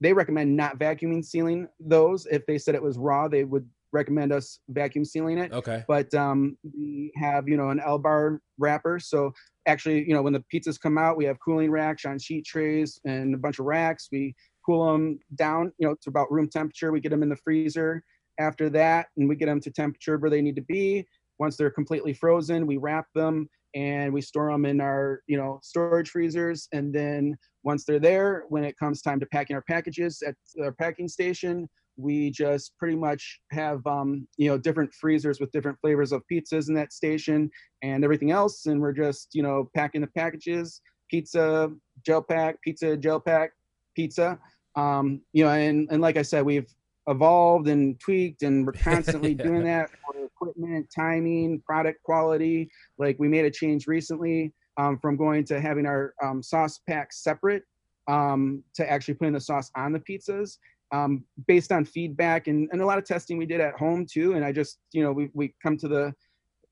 [0.00, 2.26] they recommend not vacuuming sealing those.
[2.26, 5.52] If they said it was raw, they would recommend us vacuum sealing it.
[5.52, 5.84] Okay.
[5.88, 8.98] But um, we have, you know, an L bar wrapper.
[9.00, 9.32] So
[9.66, 13.00] actually, you know, when the pizzas come out, we have cooling racks on sheet trays
[13.04, 14.08] and a bunch of racks.
[14.10, 14.34] We
[14.64, 16.92] cool them down, you know, to about room temperature.
[16.92, 18.02] We get them in the freezer
[18.38, 21.06] after that, and we get them to temperature where they need to be.
[21.38, 25.58] Once they're completely frozen, we wrap them and we store them in our, you know,
[25.62, 26.68] storage freezers.
[26.72, 30.72] And then once they're there, when it comes time to packing our packages at our
[30.72, 36.12] packing station, we just pretty much have um, you know different freezers with different flavors
[36.12, 37.50] of pizzas in that station
[37.82, 41.70] and everything else, and we're just you know packing the packages, pizza,
[42.04, 43.52] gel pack, pizza, gel pack,
[43.94, 44.38] pizza.
[44.76, 46.72] Um, you know, and and like I said, we've
[47.06, 52.70] evolved and tweaked, and we're constantly doing that for equipment, timing, product quality.
[52.98, 57.22] Like we made a change recently um, from going to having our um, sauce packs
[57.22, 57.62] separate
[58.08, 60.58] um, to actually putting the sauce on the pizzas
[60.92, 64.34] um, based on feedback and, and a lot of testing we did at home too.
[64.34, 66.14] And I just, you know, we, we come to the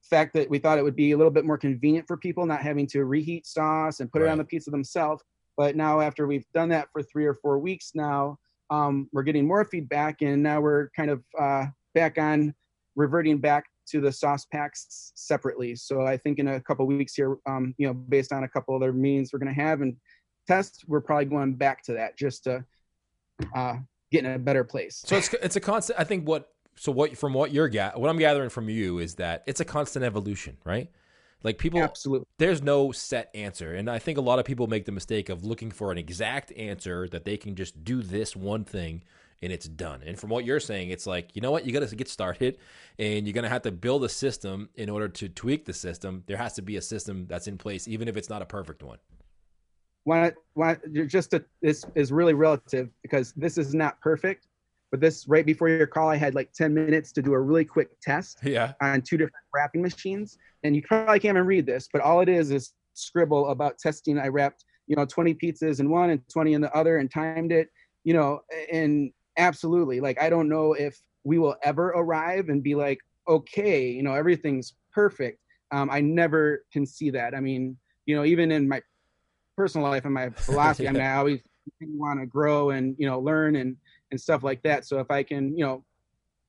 [0.02, 2.62] fact that we thought it would be a little bit more convenient for people not
[2.62, 4.28] having to reheat sauce and put right.
[4.28, 5.22] it on the pizza themselves.
[5.56, 8.38] But now after we've done that for three or four weeks now,
[8.70, 12.54] um, we're getting more feedback and now we're kind of uh, back on
[12.96, 15.74] reverting back to the sauce packs separately.
[15.76, 18.74] So I think in a couple weeks here, um, you know, based on a couple
[18.74, 19.96] other meetings we're going to have and
[20.46, 22.64] test, we're probably going back to that just to
[23.54, 23.76] uh,
[24.10, 25.02] get in a better place.
[25.06, 25.98] So it's it's a constant.
[25.98, 29.16] I think what so what from what you're ga- what I'm gathering from you is
[29.16, 30.90] that it's a constant evolution, right?
[31.44, 32.26] Like people, absolutely.
[32.38, 35.44] There's no set answer, and I think a lot of people make the mistake of
[35.44, 39.02] looking for an exact answer that they can just do this one thing
[39.42, 40.02] and it's done.
[40.04, 42.58] And from what you're saying, it's like you know what you got to get started,
[42.98, 46.24] and you're gonna have to build a system in order to tweak the system.
[46.26, 48.82] There has to be a system that's in place, even if it's not a perfect
[48.82, 48.98] one
[50.08, 50.74] why why
[51.06, 54.46] just to, this is really relative because this is not perfect
[54.90, 57.64] but this right before your call i had like 10 minutes to do a really
[57.64, 58.72] quick test yeah.
[58.80, 62.28] on two different wrapping machines and you probably can't even read this but all it
[62.30, 66.54] is is scribble about testing i wrapped you know 20 pizzas in one and 20
[66.54, 67.68] in the other and timed it
[68.04, 68.40] you know
[68.72, 72.98] and absolutely like i don't know if we will ever arrive and be like
[73.28, 78.24] okay you know everything's perfect um, i never can see that i mean you know
[78.24, 78.80] even in my
[79.58, 80.84] personal life and my philosophy.
[80.84, 80.90] yeah.
[80.90, 81.40] I mean, I always
[81.82, 83.76] want to grow and you know learn and
[84.10, 84.86] and stuff like that.
[84.86, 85.84] So if I can, you know,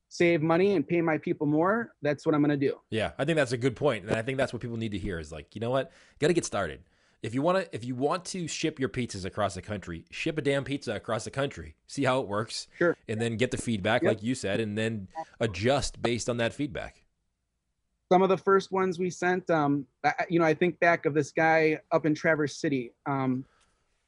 [0.08, 2.80] save money and pay my people more, that's what I'm going to do.
[2.90, 4.98] Yeah, I think that's a good point, and I think that's what people need to
[4.98, 6.84] hear is like, you know what, got to get started.
[7.22, 10.38] If you want to, if you want to ship your pizzas across the country, ship
[10.38, 11.76] a damn pizza across the country.
[11.88, 14.10] See how it works, sure, and then get the feedback, yep.
[14.10, 15.08] like you said, and then
[15.40, 17.04] adjust based on that feedback
[18.12, 19.86] some of the first ones we sent, um,
[20.30, 22.92] you know, I think back of this guy up in Traverse City.
[23.06, 23.46] Um,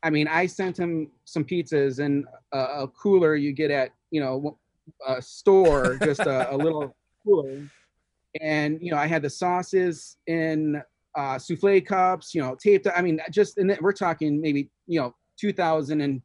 [0.03, 4.19] I mean, I sent him some pizzas and a, a cooler you get at, you
[4.19, 4.57] know,
[5.07, 7.67] a store, just a, a little cooler.
[8.41, 10.81] And, you know, I had the sauces in
[11.15, 12.87] uh, souffle cups, you know, taped.
[12.95, 16.21] I mean, just, and we're talking maybe, you know, 2000 and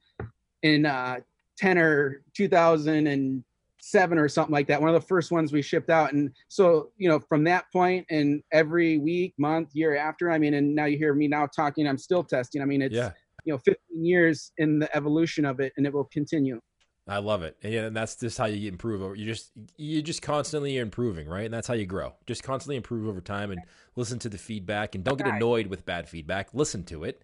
[0.62, 1.20] in uh,
[1.58, 3.44] 10 or 2000 and
[3.78, 4.80] seven or something like that.
[4.80, 6.12] One of the first ones we shipped out.
[6.12, 10.54] And so, you know, from that point and every week, month, year after, I mean,
[10.54, 12.62] and now you hear me now talking, I'm still testing.
[12.62, 13.12] I mean, it's, yeah.
[13.44, 16.60] you know, 15 years in the evolution of it and it will continue.
[17.08, 17.56] I love it.
[17.62, 19.16] And, and that's just how you improve.
[19.16, 21.44] You just, you just constantly improving, right?
[21.44, 22.14] And that's how you grow.
[22.26, 23.60] Just constantly improve over time and
[23.94, 26.48] listen to the feedback and don't get annoyed with bad feedback.
[26.52, 27.22] Listen to it,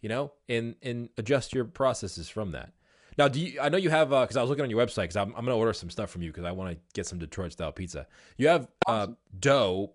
[0.00, 2.72] you know, and, and adjust your processes from that.
[3.16, 3.60] Now, do you?
[3.60, 5.44] I know you have because uh, I was looking on your website because I'm, I'm
[5.44, 7.70] going to order some stuff from you because I want to get some Detroit style
[7.70, 8.06] pizza.
[8.36, 9.92] You have uh, dough,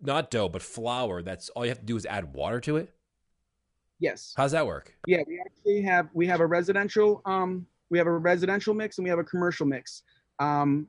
[0.00, 1.22] not dough, but flour.
[1.22, 2.92] That's all you have to do is add water to it.
[4.00, 4.34] Yes.
[4.36, 4.94] How's that work?
[5.06, 9.04] Yeah, we actually have we have a residential um we have a residential mix and
[9.04, 10.02] we have a commercial mix.
[10.38, 10.88] Um,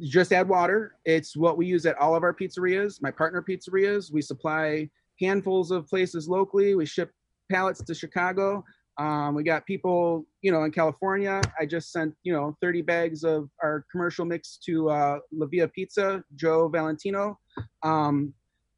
[0.00, 0.96] just add water.
[1.04, 3.00] It's what we use at all of our pizzerias.
[3.00, 4.12] My partner pizzerias.
[4.12, 6.74] We supply handfuls of places locally.
[6.74, 7.10] We ship
[7.50, 8.64] pallets to Chicago.
[8.98, 11.40] Um, we got people, you know, in California.
[11.58, 15.68] I just sent, you know, 30 bags of our commercial mix to uh, La Via
[15.68, 17.38] Pizza, Joe Valentino.
[17.82, 18.34] Um,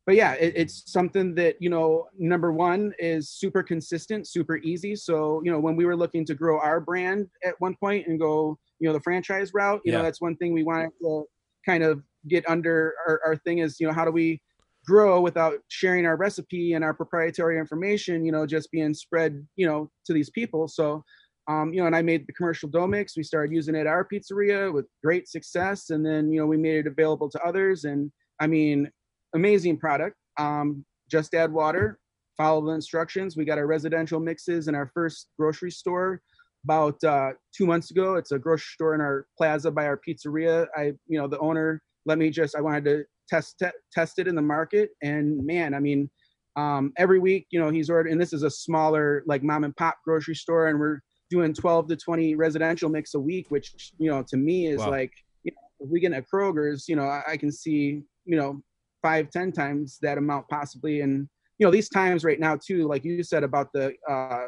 [0.07, 4.95] but yeah, it, it's something that, you know, number one is super consistent, super easy.
[4.95, 8.21] So, you know, when we were looking to grow our brand at one point and
[8.21, 9.99] go, you know, the franchise route, you yeah.
[9.99, 11.25] know, that's one thing we wanted to
[11.65, 14.41] kind of get under our, our thing is, you know, how do we
[14.87, 19.67] grow without sharing our recipe and our proprietary information, you know, just being spread, you
[19.67, 20.69] know, to these people.
[20.69, 21.03] So,
[21.49, 23.17] um, you know, and I made the commercial dough mix.
[23.17, 25.91] We started using it at our pizzeria with great success.
[25.91, 27.85] And then, you know, we made it available to others.
[27.85, 28.91] And I mean,
[29.35, 30.17] amazing product.
[30.39, 31.99] Um, just add water,
[32.37, 33.37] follow the instructions.
[33.37, 36.21] We got our residential mixes in our first grocery store
[36.65, 38.15] about uh, two months ago.
[38.15, 40.67] It's a grocery store in our plaza by our pizzeria.
[40.77, 44.29] I, you know, the owner let me just, I wanted to test te- test it
[44.29, 44.91] in the market.
[45.03, 46.11] And man, I mean,
[46.57, 48.13] um, every week, you know, he's ordering.
[48.13, 51.89] And this is a smaller, like mom and pop grocery store, and we're doing 12
[51.89, 54.91] to 20 residential mix a week, which you know, to me is wow.
[54.91, 58.37] like, you know, if we get at Kroger's, you know, I, I can see, you
[58.37, 58.63] know,
[59.05, 61.03] five, ten times that amount possibly.
[61.03, 64.47] And you know, these times right now too, like you said about the uh,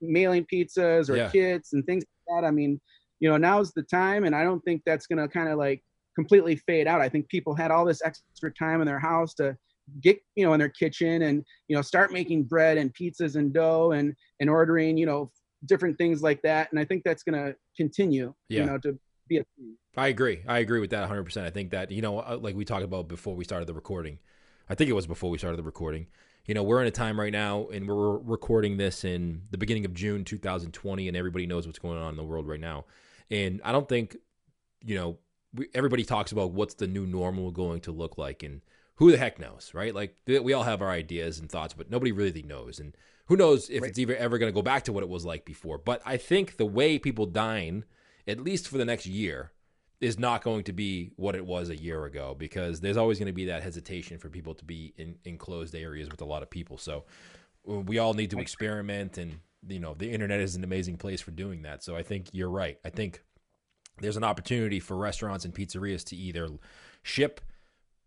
[0.00, 1.28] mailing pizzas or yeah.
[1.28, 2.46] kits and things like that.
[2.48, 2.80] I mean,
[3.20, 5.82] you know, now's the time, and I don't think that's gonna kind of like
[6.16, 7.00] completely fade out.
[7.00, 9.56] I think people had all this extra time in their house to
[10.02, 13.52] get you know in their kitchen and you know start making bread and pizzas and
[13.52, 15.30] dough and and ordering you know
[15.66, 18.60] different things like that and i think that's going to continue yeah.
[18.60, 18.96] you know to
[19.30, 19.44] be a
[19.96, 20.42] i agree.
[20.46, 23.08] I agree with that 100% i think that you know uh, like we talked about
[23.08, 24.18] before we started the recording
[24.68, 26.08] i think it was before we started the recording
[26.46, 29.84] you know we're in a time right now and we're recording this in the beginning
[29.84, 32.84] of june 2020 and everybody knows what's going on in the world right now.
[33.30, 34.16] And i don't think
[34.84, 35.18] you know
[35.54, 38.62] we, everybody talks about what's the new normal going to look like and
[38.96, 39.94] who the heck knows right?
[39.94, 42.80] Like we all have our ideas and thoughts but nobody really knows.
[42.80, 43.90] And who knows if right.
[43.90, 45.78] it's even ever going to go back to what it was like before.
[45.78, 47.84] But i think the way people dine
[48.30, 49.52] at least for the next year
[50.00, 53.26] is not going to be what it was a year ago because there's always going
[53.26, 56.48] to be that hesitation for people to be in enclosed areas with a lot of
[56.48, 56.78] people.
[56.78, 57.04] So
[57.64, 61.32] we all need to experiment and you know the internet is an amazing place for
[61.32, 61.84] doing that.
[61.84, 62.78] So i think you're right.
[62.84, 63.22] I think
[64.00, 66.48] there's an opportunity for restaurants and pizzerias to either
[67.02, 67.42] ship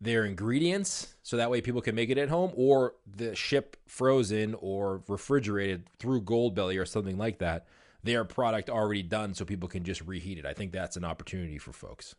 [0.01, 4.55] their ingredients so that way people can make it at home or the ship frozen
[4.55, 7.67] or refrigerated through Goldbelly or something like that
[8.03, 11.57] their product already done so people can just reheat it i think that's an opportunity
[11.57, 12.15] for folks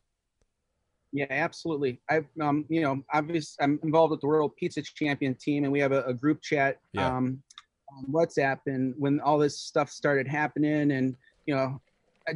[1.13, 5.65] yeah absolutely i've um you know obviously i'm involved with the world pizza champion team
[5.65, 7.07] and we have a, a group chat yeah.
[7.07, 7.43] um
[7.97, 11.17] on whatsapp and when all this stuff started happening and
[11.47, 11.81] you know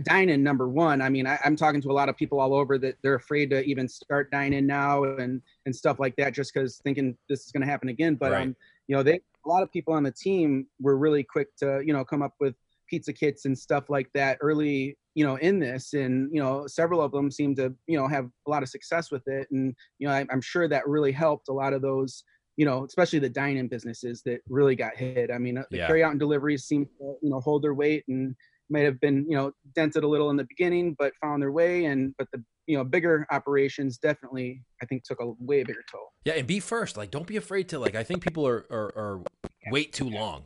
[0.02, 1.00] dine-in number one.
[1.00, 3.50] I mean, I, am talking to a lot of people all over that they're afraid
[3.50, 7.52] to even start dine-in now and and stuff like that, just because thinking this is
[7.52, 8.14] going to happen again.
[8.14, 8.42] But right.
[8.42, 8.56] um,
[8.86, 11.92] you know, they a lot of people on the team were really quick to you
[11.92, 12.54] know come up with
[12.88, 15.94] pizza kits and stuff like that early you know in this.
[15.94, 19.10] And you know several of them seem to you know have a lot of success
[19.10, 19.48] with it.
[19.50, 22.22] And you know I, i'm sure that really helped a lot of those
[22.56, 25.30] you know, especially the dine-in businesses that really got hit.
[25.30, 25.86] I mean, uh, the yeah.
[25.86, 28.34] carry-out and deliveries seem to, you know, hold their weight, and
[28.68, 31.86] might have been you know dented a little in the beginning but found their way.
[31.86, 36.12] And but the you know bigger operations definitely i think took a way bigger toll.
[36.24, 36.96] Yeah and be first.
[36.96, 39.22] Like don't be afraid to like i think people are are, are
[39.70, 40.44] wait too long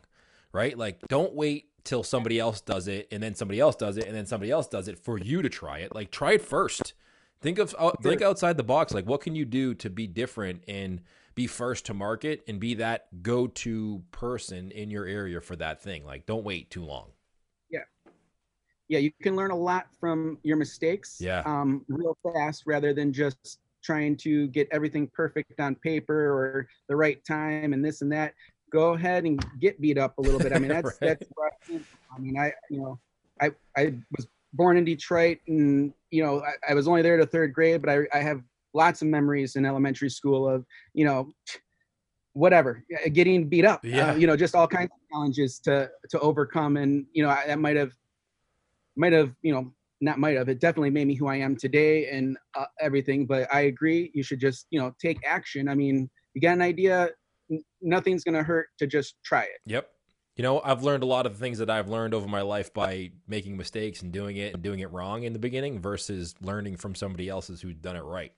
[0.53, 0.77] right?
[0.77, 4.15] Like don't wait till somebody else does it and then somebody else does it and
[4.15, 6.95] then somebody else does it for you to try it like try it first
[7.41, 10.63] think of uh, think outside the box like what can you do to be different
[10.69, 11.01] and
[11.35, 16.05] be first to market and be that go-to person in your area for that thing
[16.05, 17.09] like don't wait too long
[17.71, 17.81] Yeah.
[18.89, 21.17] yeah, you can learn a lot from your mistakes.
[21.21, 21.43] Yeah.
[21.47, 26.95] Um, real fast rather than just trying to get everything perfect on paper or the
[26.95, 28.35] right time and this and that.
[28.73, 30.53] Go ahead and get beat up a little bit.
[30.53, 31.19] I mean, that's right.
[31.19, 31.31] that's.
[32.15, 32.99] I mean, I you know,
[33.41, 37.27] I I was born in Detroit, and you know, I, I was only there to
[37.27, 38.43] third grade, but I, I have
[38.75, 41.31] lots of memories in elementary school of you know
[42.35, 42.83] whatever
[43.13, 44.13] getting beat up Yeah.
[44.13, 47.45] uh, you know just all kinds of challenges to to overcome and you know I,
[47.47, 47.93] that might have
[48.97, 52.09] might have you know not might have it definitely made me who i am today
[52.09, 56.09] and uh, everything but i agree you should just you know take action i mean
[56.35, 57.11] you got an idea
[57.81, 59.89] nothing's gonna hurt to just try it Yep.
[60.37, 62.73] You know, I've learned a lot of the things that I've learned over my life
[62.73, 66.79] by making mistakes and doing it and doing it wrong in the beginning versus learning
[66.79, 68.33] from somebody else's who's done it right.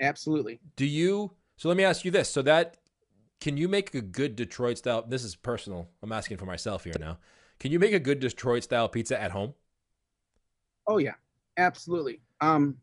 [0.00, 1.32] absolutely Do you?
[1.56, 2.76] So let me ask you this: so that
[3.40, 5.02] can you make a good Detroit style?
[5.02, 5.88] This is personal.
[6.02, 7.18] I'm asking for myself here now.
[7.58, 9.54] Can you make a good Detroit style pizza at home?
[10.86, 11.14] Oh yeah,
[11.56, 12.20] absolutely.
[12.40, 12.76] Um,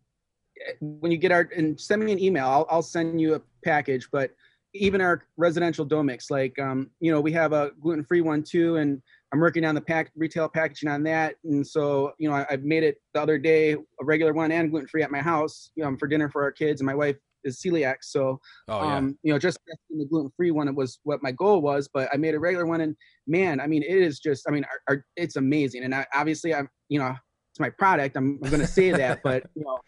[0.80, 4.10] when you get our and send me an email, I'll, I'll send you a package.
[4.12, 4.32] But
[4.74, 8.44] even our residential dough mix, like um, you know, we have a gluten free one
[8.44, 9.02] too, and
[9.34, 11.36] I'm working on the pack retail packaging on that.
[11.44, 14.70] And so you know, I, I made it the other day, a regular one and
[14.70, 16.82] gluten free at my house, you know, for dinner for our kids.
[16.82, 18.98] And my wife is celiac, so Oh yeah.
[18.98, 21.88] um, you know, just the gluten free one, it was what my goal was.
[21.92, 22.96] But I made a regular one, and
[23.28, 25.84] man, I mean, it is just, I mean, our, our, it's amazing.
[25.84, 27.16] And I, obviously, I'm, you know,
[27.52, 28.18] it's my product.
[28.18, 29.80] I'm, I'm going to say that, but you know,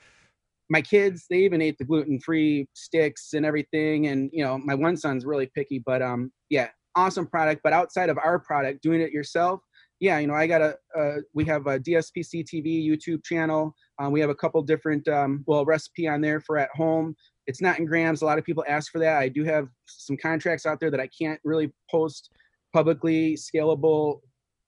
[0.71, 4.07] my kids, they even ate the gluten free sticks and everything.
[4.07, 7.61] And you know, my one son's really picky, but um, yeah, awesome product.
[7.63, 9.61] But outside of our product, doing it yourself.
[9.99, 13.75] Yeah, you know, I got a, uh, we have a DSPC TV YouTube channel.
[13.99, 17.15] Um, we have a couple different, um, well, recipe on there for at home
[17.47, 18.21] it's not in grams.
[18.21, 19.17] A lot of people ask for that.
[19.17, 22.29] I do have some contracts out there that I can't really post
[22.73, 24.21] publicly scalable,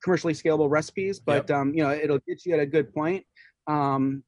[0.03, 3.23] commercially scalable recipes, but um, you know, it'll get you at a good point.
[3.67, 4.23] Um,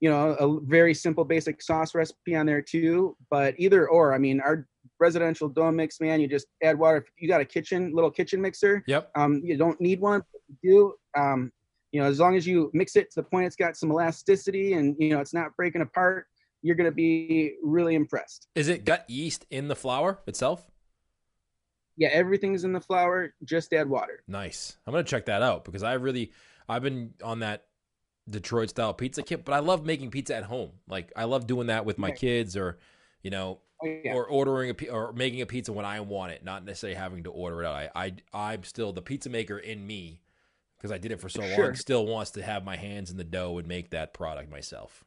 [0.00, 3.16] you know, a very simple basic sauce recipe on there too.
[3.30, 4.66] But either or, I mean, our
[5.00, 6.98] residential dough mix, man, you just add water.
[6.98, 9.10] If you got a kitchen, little kitchen mixer, Yep.
[9.14, 10.22] um, you don't need one.
[10.62, 11.20] You do.
[11.20, 11.52] Um,
[11.92, 14.74] you know, as long as you mix it to the point it's got some elasticity
[14.74, 16.26] and you know it's not breaking apart,
[16.60, 18.48] you're going to be really impressed.
[18.54, 20.66] Is it got yeast in the flour itself?
[21.96, 23.32] Yeah, everything's in the flour.
[23.44, 24.22] Just add water.
[24.28, 24.76] Nice.
[24.86, 26.32] I'm gonna check that out because I really
[26.68, 27.64] I've been on that
[28.28, 30.72] Detroit style pizza kit, but I love making pizza at home.
[30.88, 32.78] Like I love doing that with my kids or
[33.22, 34.14] you know Oh, yeah.
[34.14, 37.30] or ordering a or making a pizza when I want it, not necessarily having to
[37.30, 37.74] order it out.
[37.74, 37.90] I,
[38.32, 40.22] I I'm still the pizza maker in me
[40.78, 41.74] because I did it for so long.
[41.74, 45.04] Still wants to have my hands in the dough and make that product myself.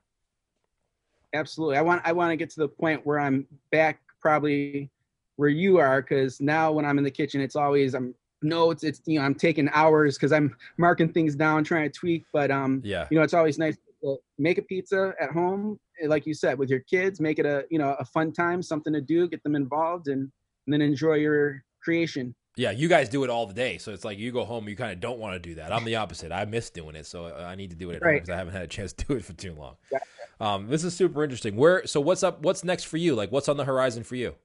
[1.33, 1.77] Absolutely.
[1.77, 4.91] I want I want to get to the point where I'm back probably
[5.37, 8.83] where you are because now when I'm in the kitchen, it's always I'm notes.
[8.83, 12.25] It's you know I'm taking hours because I'm marking things down, trying to tweak.
[12.33, 13.07] But um, Yeah.
[13.11, 16.57] you know, it's always nice to make a pizza at home, eh, like you said,
[16.57, 17.19] with your kids.
[17.19, 20.21] Make it a you know a fun time, something to do, get them involved, and,
[20.65, 22.33] and then enjoy your creation.
[22.57, 24.75] Yeah, you guys do it all the day, so it's like you go home, you
[24.75, 25.71] kind of don't want to do that.
[25.71, 26.31] I'm the opposite.
[26.33, 28.15] I miss doing it, so I need to do it at home Right.
[28.21, 29.75] because I haven't had a chance to do it for too long.
[29.89, 30.03] Gotcha.
[30.41, 31.55] Um, this is super interesting.
[31.55, 31.85] Where?
[31.87, 32.41] So what's up?
[32.41, 33.15] What's next for you?
[33.15, 34.35] Like, what's on the horizon for you?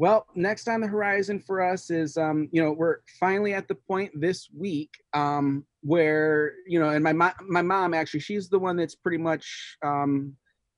[0.00, 3.74] Well, next on the horizon for us is, um, you know, we're finally at the
[3.74, 8.58] point this week um, where, you know, and my mo- my mom actually, she's the
[8.58, 10.34] one that's pretty much, um,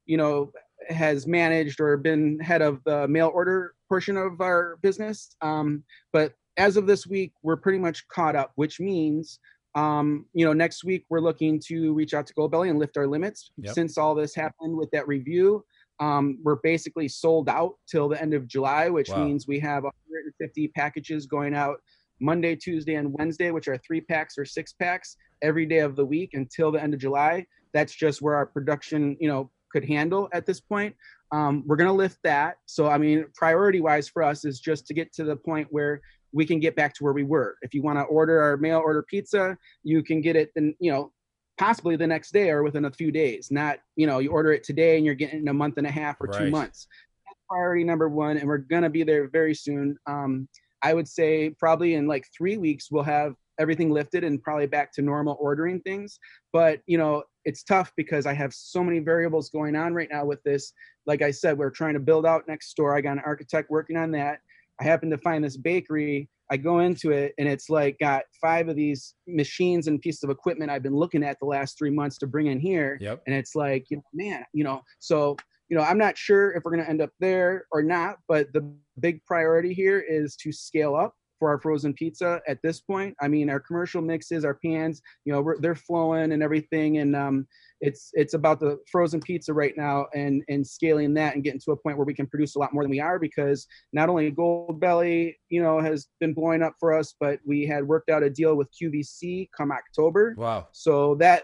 [0.07, 0.51] you know,
[0.89, 5.37] has managed or been head of the mail order portion of our business.
[5.41, 9.39] Um, but as of this week, we're pretty much caught up, which means,
[9.77, 13.07] um, you know, next week we're looking to reach out to Goldbelly and lift our
[13.07, 13.53] limits.
[13.59, 13.73] Yep.
[13.73, 15.65] Since all this happened with that review,
[16.01, 19.25] um, we're basically sold out till the end of July, which Wow.
[19.25, 21.79] means we have 150 packages going out
[22.21, 26.05] Monday, Tuesday, and Wednesday, which are three packs or six packs every day of the
[26.05, 27.45] week until the end of July.
[27.73, 30.95] That's just where our production, you know, could handle at this point.
[31.33, 32.57] Um, we're gonna lift that.
[32.67, 36.01] So I mean, priority wise for us is just to get to the point where
[36.33, 37.57] we can get back to where we were.
[37.63, 40.93] If you want to order our mail order pizza, you can get it, then you
[40.93, 41.13] know,
[41.59, 43.51] possibly the next day or within a few days.
[43.51, 46.17] Not you know, you order it today and you're getting a month and a half
[46.21, 46.89] or two months.
[47.27, 49.97] That's priority number one, and we're gonna be there very soon.
[50.07, 50.49] Um,
[50.83, 54.93] I would say probably in like three weeks we'll have everything lifted and probably back
[54.93, 56.19] to normal ordering things.
[56.53, 60.25] But you know, it's tough because I have so many variables going on right now
[60.25, 60.73] with this.
[61.07, 62.97] Like I said, we're trying to build out next door.
[62.97, 64.41] I got an architect working on that.
[64.81, 66.29] I happen to find this bakery.
[66.51, 70.31] I go into it and it's like got five of these machines and pieces of
[70.31, 72.99] equipment I've been looking at the last three months to bring in here.
[73.01, 73.23] Yep.
[73.27, 75.37] And it's like, you know, man, you know, so
[75.69, 78.53] you know, I'm not sure if we're going to end up there or not, but
[78.53, 78.71] the
[79.01, 83.17] big priority here is to scale up for our frozen pizza at this point.
[83.21, 86.99] I mean, our commercial mixes, our pans, you know, we're, they're flowing and everything.
[86.99, 87.49] And um,
[87.81, 91.73] it's it's about the frozen pizza right now and and scaling that and getting to
[91.73, 94.31] a point where we can produce a lot more than we are because not only
[94.31, 98.31] Goldbelly, you know, has been blowing up for us, but we had worked out a
[98.31, 100.37] deal with QVC come October.
[100.39, 100.69] Wow.
[100.71, 101.43] So that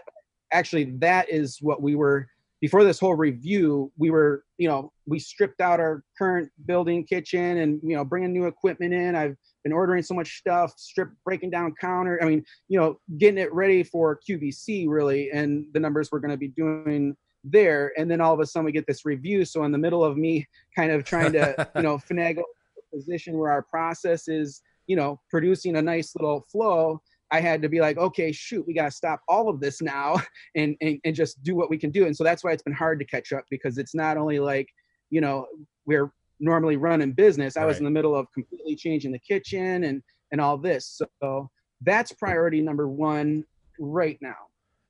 [0.53, 2.29] actually that is what we were
[2.61, 7.57] before this whole review, we were, you know, we stripped out our current building kitchen
[7.57, 9.15] and, you know, bringing new equipment in.
[9.15, 9.37] I've
[9.69, 12.19] been ordering so much stuff, strip breaking down counter.
[12.21, 16.31] I mean, you know, getting it ready for QVC really, and the numbers we're going
[16.31, 17.93] to be doing there.
[17.97, 19.45] And then all of a sudden we get this review.
[19.45, 23.37] So in the middle of me kind of trying to, you know, finagle a position
[23.37, 27.01] where our process is, you know, producing a nice little flow
[27.31, 30.21] I had to be like, okay, shoot, we got to stop all of this now
[30.55, 32.05] and, and, and just do what we can do.
[32.05, 34.67] And so that's why it's been hard to catch up because it's not only like,
[35.09, 35.47] you know,
[35.85, 37.57] we're normally running business.
[37.57, 37.67] I right.
[37.67, 41.01] was in the middle of completely changing the kitchen and, and all this.
[41.21, 41.49] So
[41.81, 43.43] that's priority number one
[43.79, 44.35] right now.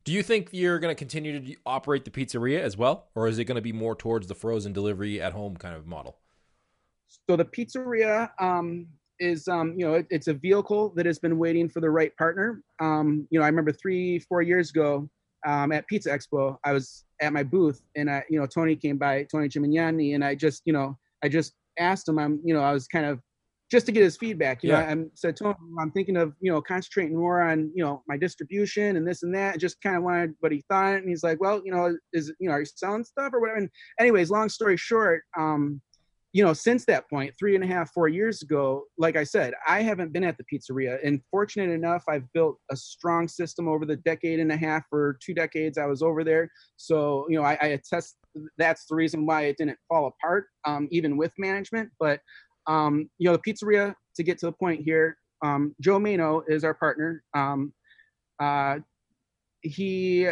[0.05, 3.09] Do you think you're going to continue to operate the pizzeria as well?
[3.15, 5.85] Or is it going to be more towards the frozen delivery at home kind of
[5.85, 6.17] model?
[7.27, 8.87] So the pizzeria, um,
[9.19, 12.15] is um, you know it, it's a vehicle that has been waiting for the right
[12.17, 12.61] partner.
[12.79, 15.09] Um, you know, I remember three four years ago
[15.45, 18.97] um, at Pizza Expo, I was at my booth and I you know Tony came
[18.97, 22.61] by Tony Gemignani and I just you know I just asked him I'm you know
[22.61, 23.19] I was kind of
[23.71, 24.63] just to get his feedback.
[24.63, 24.93] You yeah.
[24.93, 28.17] know, I said Tony, I'm thinking of you know concentrating more on you know my
[28.17, 29.59] distribution and this and that.
[29.59, 32.49] just kind of wanted what he thought, and he's like, well, you know, is you
[32.49, 33.59] know, are you selling stuff or whatever?
[33.59, 35.81] And anyways, long story short, um,
[36.31, 39.53] you know, since that point, three and a half, four years ago, like I said,
[39.67, 40.99] I haven't been at the pizzeria.
[41.03, 45.17] And fortunate enough, I've built a strong system over the decade and a half or
[45.23, 46.51] two decades I was over there.
[46.77, 48.17] So, you know, I, I attest
[48.59, 51.89] that's the reason why it didn't fall apart, um, even with management.
[51.99, 52.19] But,
[52.67, 56.63] um, you know, the pizzeria, to get to the point here, um, Joe Mano is
[56.63, 57.23] our partner.
[57.33, 57.73] Um,
[58.39, 58.77] uh,
[59.61, 60.29] he,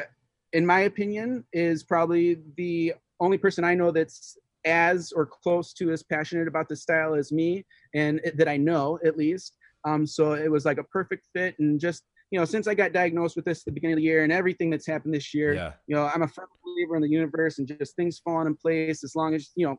[0.54, 4.38] in my opinion, is probably the only person I know that's
[4.68, 7.66] as or close to as passionate about the style as me
[7.96, 9.58] and it, that I know at least.
[9.86, 12.94] Um, so it was like a perfect fit and just you know since I got
[12.94, 15.54] diagnosed with this at the beginning of the year and everything that's happened this year,
[15.54, 15.74] yeah.
[15.88, 19.04] you know I'm a firm believer in the universe and just things falling in place
[19.04, 19.78] as long as you know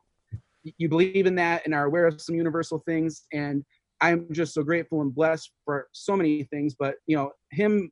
[0.65, 3.65] you believe in that and are aware of some universal things and
[4.01, 6.75] I'm just so grateful and blessed for so many things.
[6.79, 7.91] But you know him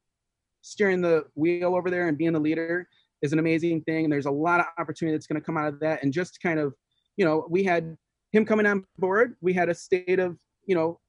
[0.63, 2.89] steering the wheel over there and being the leader
[3.23, 5.69] is an amazing thing and there's a lot of opportunity that's going to come out
[5.69, 6.75] of that and just kind of
[7.17, 7.97] you know, we had
[8.33, 9.37] him coming on board.
[9.41, 10.37] We had a state of,
[10.67, 11.01] you know,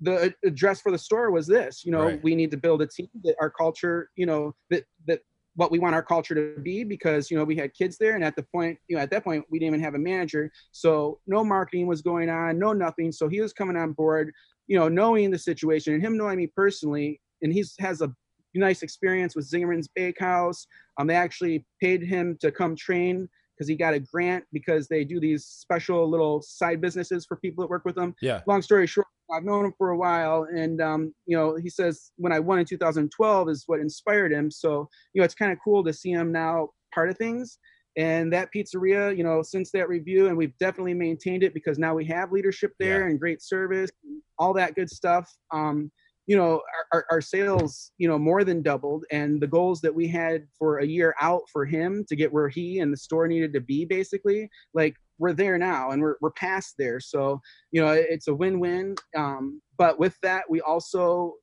[0.00, 1.84] the address for the store was this.
[1.84, 2.22] You know, right.
[2.22, 5.20] we need to build a team that our culture, you know, that that
[5.54, 8.24] what we want our culture to be because you know we had kids there and
[8.24, 11.18] at the point you know at that point we didn't even have a manager so
[11.26, 14.32] no marketing was going on no nothing so he was coming on board
[14.68, 18.10] you know knowing the situation and him knowing me personally and he has a
[18.54, 20.66] nice experience with zingerman's bakehouse
[20.98, 23.28] um, they actually paid him to come train
[23.60, 27.62] because he got a grant because they do these special little side businesses for people
[27.62, 28.14] that work with them.
[28.22, 28.40] Yeah.
[28.46, 32.10] Long story short, I've known him for a while, and um, you know, he says
[32.16, 34.50] when I won in 2012 is what inspired him.
[34.50, 37.58] So you know, it's kind of cool to see him now part of things.
[37.98, 41.94] And that pizzeria, you know, since that review, and we've definitely maintained it because now
[41.94, 43.10] we have leadership there yeah.
[43.10, 43.90] and great service,
[44.38, 45.30] all that good stuff.
[45.52, 45.90] Um,
[46.30, 46.62] you know
[46.92, 50.78] our, our sales you know more than doubled and the goals that we had for
[50.78, 53.84] a year out for him to get where he and the store needed to be
[53.84, 57.00] basically like we're there now and we're, we're past there.
[57.00, 57.40] So
[57.72, 61.34] you know it's a win-win um, but with that we also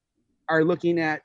[0.48, 1.22] are looking at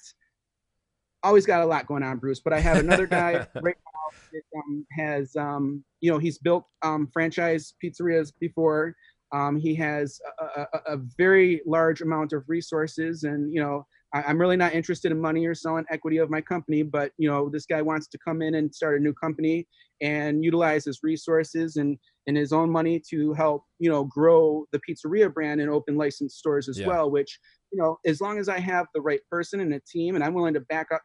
[1.22, 4.42] always got a lot going on bruce but i have another guy right now that
[4.58, 8.92] um, has um, you know he's built um, franchise pizzerias before
[9.32, 14.30] um, he has a, a, a, very large amount of resources, and you know, I,
[14.30, 16.82] am really not interested in money or selling equity of my company.
[16.82, 19.66] But you know, this guy wants to come in and start a new company
[20.02, 24.80] and utilize his resources and and his own money to help you know grow the
[24.86, 26.86] pizzeria brand and open licensed stores as yeah.
[26.86, 27.10] well.
[27.10, 27.38] Which
[27.72, 30.34] you know, as long as I have the right person and a team, and I'm
[30.34, 31.00] willing to back up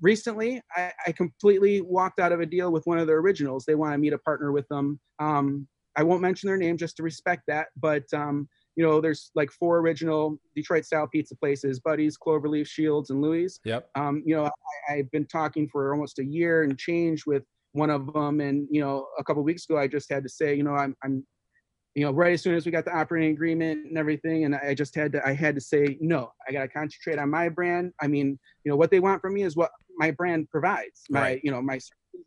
[0.00, 3.74] recently I, I, completely walked out of a deal with one of the originals they
[3.74, 7.42] wanted me to partner with them um, I won't mention their name just to respect
[7.48, 12.66] that, but um, you know, there's like four original Detroit style pizza places: Buddy's, Cloverleaf,
[12.66, 13.60] Shields, and Loui's.
[13.64, 13.88] Yep.
[13.94, 14.50] Um, you know,
[14.88, 18.66] I, have been talking for almost a year and change with one of them, and
[18.70, 21.26] you know, a couple weeks ago, I just had to say, you know, I'm, I'm,
[21.94, 24.74] you know, right as soon as we got the operating agreement and everything, and I
[24.74, 27.92] just had to, I had to say, no, I got to concentrate on my brand.
[28.00, 31.02] I mean, you know, what they want from me is what my brand provides.
[31.10, 31.40] My, right.
[31.44, 31.78] you know, my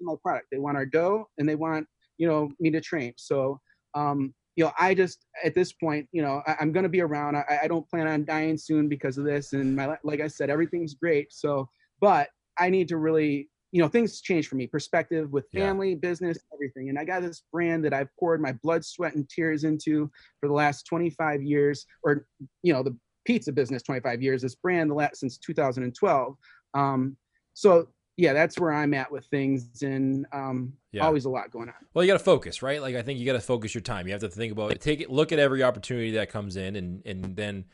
[0.02, 0.48] my product.
[0.52, 1.88] They want our dough, and they want
[2.18, 3.14] you know me to train.
[3.18, 3.60] So
[3.94, 7.02] um you know i just at this point you know I, am going to be
[7.02, 7.36] around.
[7.36, 10.50] I, I don't plan on dying soon because of this and my like i said
[10.50, 11.32] everything's great.
[11.32, 15.90] So but i need to really you know things change for me perspective with family
[15.90, 15.96] yeah.
[16.02, 16.90] business everything.
[16.90, 20.10] And i got this brand that i've poured my blood sweat and tears into
[20.40, 22.26] for the last 25 years or
[22.64, 22.96] you know the
[23.26, 26.36] pizza business 25 years this brand the last since 2012
[26.76, 27.18] um,
[27.54, 27.88] so
[28.18, 31.06] yeah that's where i'm at with things and um, yeah.
[31.06, 33.26] always a lot going on well you got to focus right like i think you
[33.26, 35.40] got to focus your time you have to think about it take it look at
[35.40, 37.66] every opportunity that comes in and and then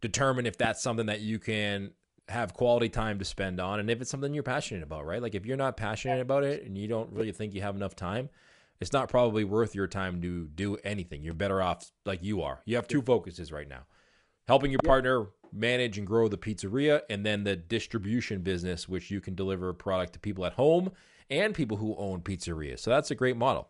[0.00, 1.90] determine if that's something that you can
[2.28, 5.22] have quality time to spend on and if it's something you're passionate about, right?
[5.22, 7.94] Like if you're not passionate about it and you don't really think you have enough
[7.94, 8.28] time,
[8.80, 11.22] it's not probably worth your time to do anything.
[11.22, 12.60] You're better off like you are.
[12.66, 13.86] You have two focuses right now.
[14.48, 19.20] Helping your partner manage and grow the pizzeria and then the distribution business which you
[19.20, 20.90] can deliver product to people at home
[21.30, 22.80] and people who own pizzerias.
[22.80, 23.68] So that's a great model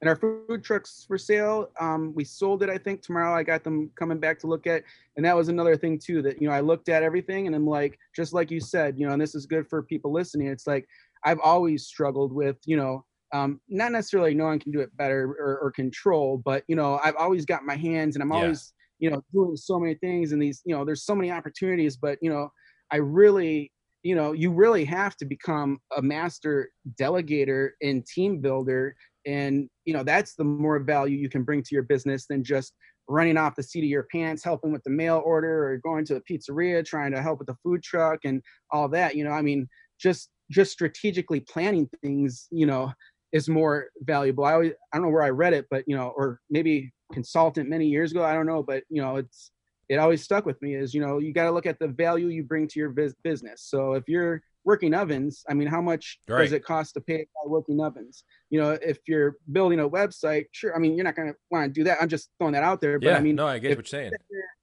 [0.00, 1.70] and our food trucks for sale.
[1.80, 3.34] Um, we sold it, I think tomorrow.
[3.34, 4.84] I got them coming back to look at,
[5.16, 6.22] and that was another thing too.
[6.22, 9.06] That you know, I looked at everything, and I'm like, just like you said, you
[9.06, 10.48] know, and this is good for people listening.
[10.48, 10.88] It's like
[11.24, 15.24] I've always struggled with, you know, um, not necessarily no one can do it better
[15.38, 18.36] or, or, control, but you know, I've always got my hands, and I'm yeah.
[18.36, 21.96] always, you know, doing so many things, and these, you know, there's so many opportunities,
[21.96, 22.50] but you know,
[22.90, 23.72] I really
[24.02, 26.70] you know you really have to become a master
[27.00, 28.94] delegator and team builder.
[29.26, 32.74] And you know that's the more value you can bring to your business than just
[33.08, 36.14] running off the seat of your pants helping with the mail order or going to
[36.14, 39.16] the pizzeria trying to help with the food truck and all that.
[39.16, 39.68] You know i mean
[40.00, 42.92] just just strategically planning things you know
[43.32, 44.44] is more valuable.
[44.44, 47.68] I always i don't know where i read it but you know or maybe consultant
[47.68, 49.50] many years ago i don't know but you know it's
[49.88, 52.28] it always stuck with me is you know you got to look at the value
[52.28, 56.42] you bring to your business so if you're working ovens, I mean, how much right.
[56.42, 58.24] does it cost to pay working ovens?
[58.50, 60.76] You know, if you're building a website, sure.
[60.76, 61.96] I mean, you're not going to want to do that.
[62.02, 62.98] I'm just throwing that out there.
[62.98, 64.12] But yeah, I mean, no, I get what you're saying.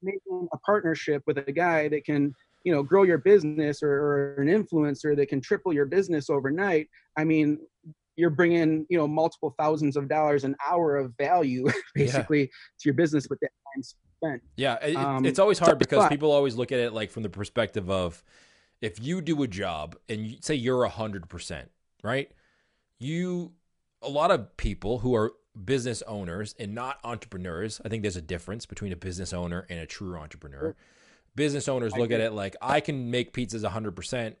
[0.02, 2.32] Making a partnership with a guy that can,
[2.62, 6.88] you know, grow your business or, or an influencer that can triple your business overnight.
[7.16, 7.58] I mean,
[8.16, 12.46] you're bringing, you know, multiple thousands of dollars an hour of value basically yeah.
[12.78, 14.42] to your business with that time spent.
[14.56, 17.28] Yeah, it, um, it's always hard because people always look at it like from the
[17.28, 18.22] perspective of
[18.80, 21.64] if you do a job and you, say you're 100%,
[22.02, 22.30] right?
[22.98, 23.52] You,
[24.02, 25.32] a lot of people who are
[25.64, 29.78] business owners and not entrepreneurs, I think there's a difference between a business owner and
[29.78, 30.74] a true entrepreneur.
[31.34, 34.36] Business owners look at it like I can make pizzas 100%.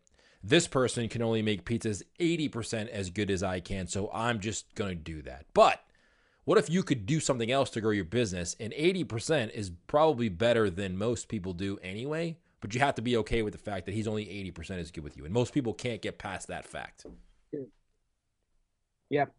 [0.48, 4.74] This person can only make pizzas 80% as good as I can, so I'm just
[4.74, 5.46] going to do that.
[5.54, 5.82] But
[6.44, 10.28] what if you could do something else to grow your business and 80% is probably
[10.28, 12.36] better than most people do anyway?
[12.60, 15.04] but you have to be okay with the fact that he's only 80% as good
[15.04, 15.24] with you.
[15.24, 17.06] And most people can't get past that fact.
[19.10, 19.32] Yep.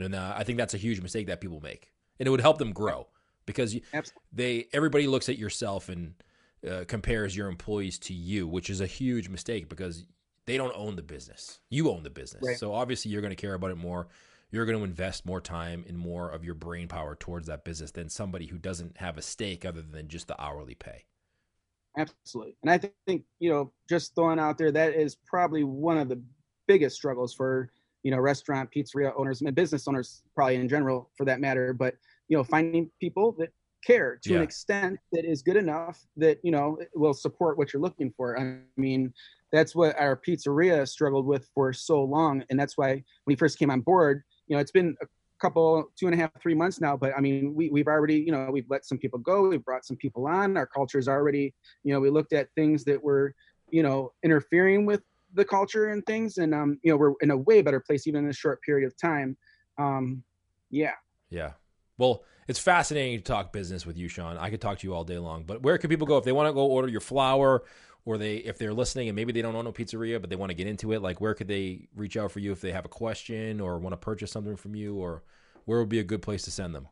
[0.00, 1.92] And uh, I think that's a huge mistake that people make.
[2.18, 3.06] And it would help them grow
[3.46, 3.82] because you,
[4.32, 6.14] they everybody looks at yourself and
[6.68, 10.06] uh, compares your employees to you, which is a huge mistake because
[10.46, 11.60] they don't own the business.
[11.70, 12.42] You own the business.
[12.44, 12.58] Right.
[12.58, 14.08] So obviously you're going to care about it more.
[14.50, 17.90] You're going to invest more time and more of your brain power towards that business
[17.90, 21.04] than somebody who doesn't have a stake other than just the hourly pay.
[21.96, 22.56] Absolutely.
[22.62, 26.20] And I think, you know, just throwing out there, that is probably one of the
[26.66, 27.70] biggest struggles for,
[28.02, 31.72] you know, restaurant, pizzeria owners, and business owners, probably in general for that matter.
[31.72, 31.94] But,
[32.28, 33.50] you know, finding people that
[33.84, 34.36] care to yeah.
[34.38, 38.38] an extent that is good enough that, you know, will support what you're looking for.
[38.38, 39.12] I mean,
[39.52, 42.42] that's what our pizzeria struggled with for so long.
[42.50, 45.06] And that's why when we first came on board, you know, it's been a
[45.40, 48.32] couple two and a half three months now but i mean we, we've already you
[48.32, 51.52] know we've let some people go we've brought some people on our culture is already
[51.82, 53.34] you know we looked at things that were
[53.70, 55.02] you know interfering with
[55.34, 58.24] the culture and things and um you know we're in a way better place even
[58.24, 59.36] in a short period of time
[59.78, 60.22] um
[60.70, 60.94] yeah
[61.30, 61.50] yeah
[61.98, 64.36] well it's fascinating to talk business with you Shawn.
[64.38, 66.32] I could talk to you all day long but where can people go if they
[66.32, 67.62] want to go order your flour
[68.04, 70.50] or they if they're listening and maybe they don't own a pizzeria but they want
[70.50, 71.02] to get into it?
[71.02, 73.92] Like where could they reach out for you if they have a question or want
[73.92, 75.22] to purchase something from you or
[75.64, 76.88] where would be a good place to send them?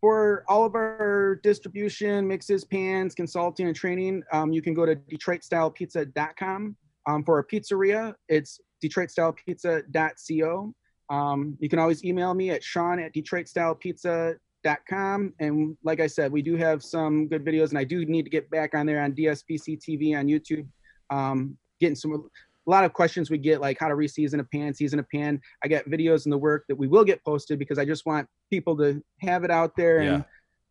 [0.00, 4.96] For all of our distribution mixes pans consulting and training um, you can go to
[4.96, 6.76] detroitstylepizza.com
[7.06, 8.14] um, for a pizzeria.
[8.28, 10.74] It's detroitstylepizza.co
[11.10, 14.38] um, you can always email me at shawn at detroitstylepizza.com
[14.88, 15.32] com.
[15.40, 18.30] And like I said, we do have some good videos, and I do need to
[18.30, 20.66] get back on there on DSPC TV on YouTube.
[21.10, 22.28] Um, getting some
[22.66, 25.40] a lot of questions we get like how to reseason a pan, season a pan.
[25.62, 28.28] I got videos in the work that we will get posted because I just want
[28.50, 30.22] people to have it out there and yeah.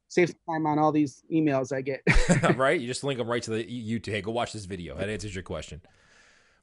[0.08, 2.02] save some time on all these emails I get.
[2.58, 2.80] right?
[2.80, 4.12] You just link them right to the YouTube.
[4.12, 4.98] Hey, go watch this video.
[4.98, 5.82] That answers your question.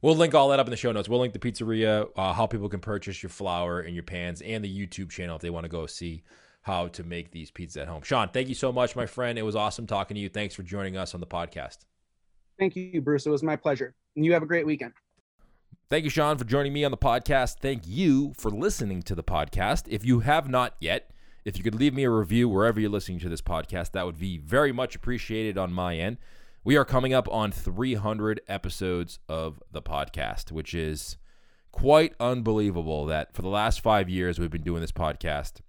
[0.03, 1.09] We'll link all that up in the show notes.
[1.09, 4.65] We'll link the pizzeria, uh, how people can purchase your flour and your pans, and
[4.65, 6.23] the YouTube channel if they want to go see
[6.71, 8.03] how to make these pizzas at home.
[8.03, 9.39] Shawn, thank you so much, my friend.
[9.39, 10.29] It was awesome talking to you.
[10.29, 11.79] Thanks for joining us on the podcast.
[12.59, 13.27] Thank you, Bruce.
[13.27, 13.95] It was my pleasure.
[14.15, 14.93] And you have a great weekend.
[15.89, 17.57] Thank you, Shawn, for joining me on the podcast.
[17.59, 19.87] Thank you for listening to the podcast.
[19.89, 21.11] If you have not yet,
[21.45, 24.19] if you could leave me a review wherever you're listening to this podcast, that would
[24.19, 26.19] be very much appreciated on my end.
[26.63, 31.17] We are coming up on 300 episodes of the podcast, which is
[31.73, 35.61] quite unbelievable that for the last five years we've been doing this podcast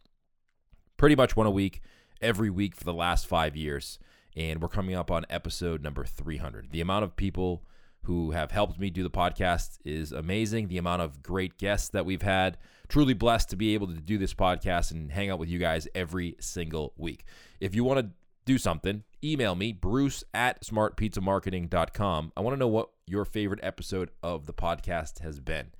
[1.02, 1.82] pretty much one a week,
[2.22, 3.98] every week for the last five years.
[4.38, 6.70] And we're coming up on episode number 300.
[6.70, 7.64] The amount of people
[8.04, 10.68] who have helped me do the podcast is amazing.
[10.68, 14.20] The amount of great guests that we've had, truly blessed to be able to do
[14.20, 17.26] this podcast and hang out with you guys every single week.
[17.60, 18.12] If you want to
[18.46, 22.32] do something, email me, bruce at smartpizzamarketing.com.
[22.38, 25.72] I want to know what your favorite episode of the podcast has been.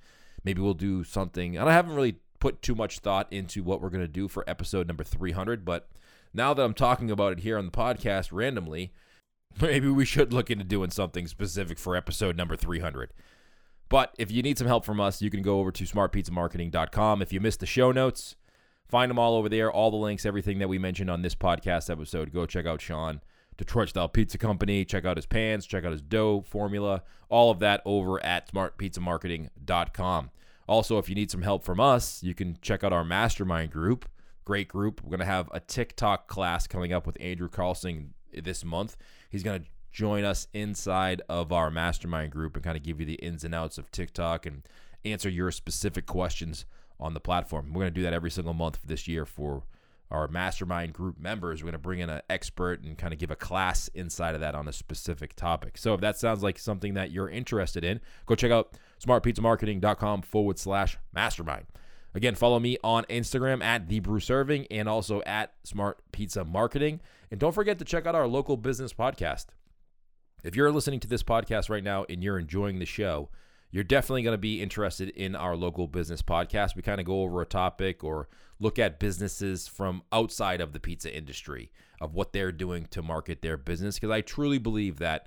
[0.42, 3.88] Maybe we'll do something, and I haven't really put too much thought into what we're
[3.88, 5.88] going to do for episode number 300, but
[6.34, 8.92] now that I'm talking about it here on the podcast randomly,
[9.60, 13.12] maybe we should look into doing something specific for episode number 300.
[13.88, 17.22] But if you need some help from us, you can go over to smartpizzamarketing.com.
[17.22, 18.34] If you missed the show notes,
[18.88, 19.70] find them all over there.
[19.70, 22.32] All the links, everything that we mentioned on this podcast episode.
[22.32, 23.20] Go check out Shawn,
[23.56, 24.84] Detroit Style Pizza Company.
[24.84, 30.30] Check out his pans, check out his dough formula, all of that over at smartpizzamarketing.com.
[30.72, 34.08] Also, if you need some help from us, you can check out our mastermind group.
[34.46, 35.02] Great group.
[35.04, 38.96] We're going to have a TikTok class coming up with Andrew Carlson this month.
[39.28, 43.04] He's going to join us inside of our mastermind group and kind of give you
[43.04, 44.62] the ins and outs of TikTok and
[45.04, 46.64] answer your specific questions
[46.98, 47.74] on the platform.
[47.74, 49.64] We're going to do that every single month this year for
[50.12, 51.62] our mastermind group members.
[51.62, 54.40] We're going to bring in an expert and kind of give a class inside of
[54.42, 55.78] that on a specific topic.
[55.78, 60.58] So if that sounds like something that you're interested in, go check out smartpizzamarketing.com forward
[60.58, 61.66] slash mastermind.
[62.14, 67.00] Again, follow me on Instagram at the Bruce Irving and also at Smart Pizza Marketing.
[67.30, 69.46] And don't forget to check out our local business podcast.
[70.44, 73.30] If you're listening to this podcast right now and you're enjoying the show,
[73.72, 76.76] you're definitely going to be interested in our local business podcast.
[76.76, 78.28] We kind of go over a topic or
[78.60, 83.40] look at businesses from outside of the pizza industry of what they're doing to market
[83.40, 83.96] their business.
[83.96, 85.26] Because I truly believe that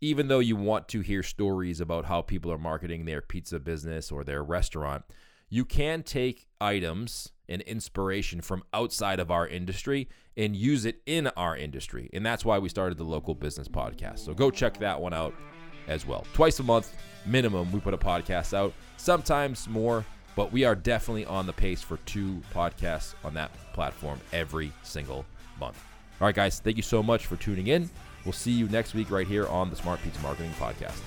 [0.00, 4.10] even though you want to hear stories about how people are marketing their pizza business
[4.10, 5.04] or their restaurant,
[5.48, 11.28] you can take items and inspiration from outside of our industry and use it in
[11.28, 12.10] our industry.
[12.12, 14.18] And that's why we started the local business podcast.
[14.18, 15.34] So go check that one out
[15.88, 16.26] as well.
[16.32, 21.24] Twice a month, minimum, we put a podcast out, sometimes more, but we are definitely
[21.26, 25.24] on the pace for two podcasts on that platform every single
[25.58, 25.82] month.
[26.20, 27.90] All right, guys, thank you so much for tuning in.
[28.24, 31.00] We'll see you next week right here on the Smart Pizza Marketing Podcast.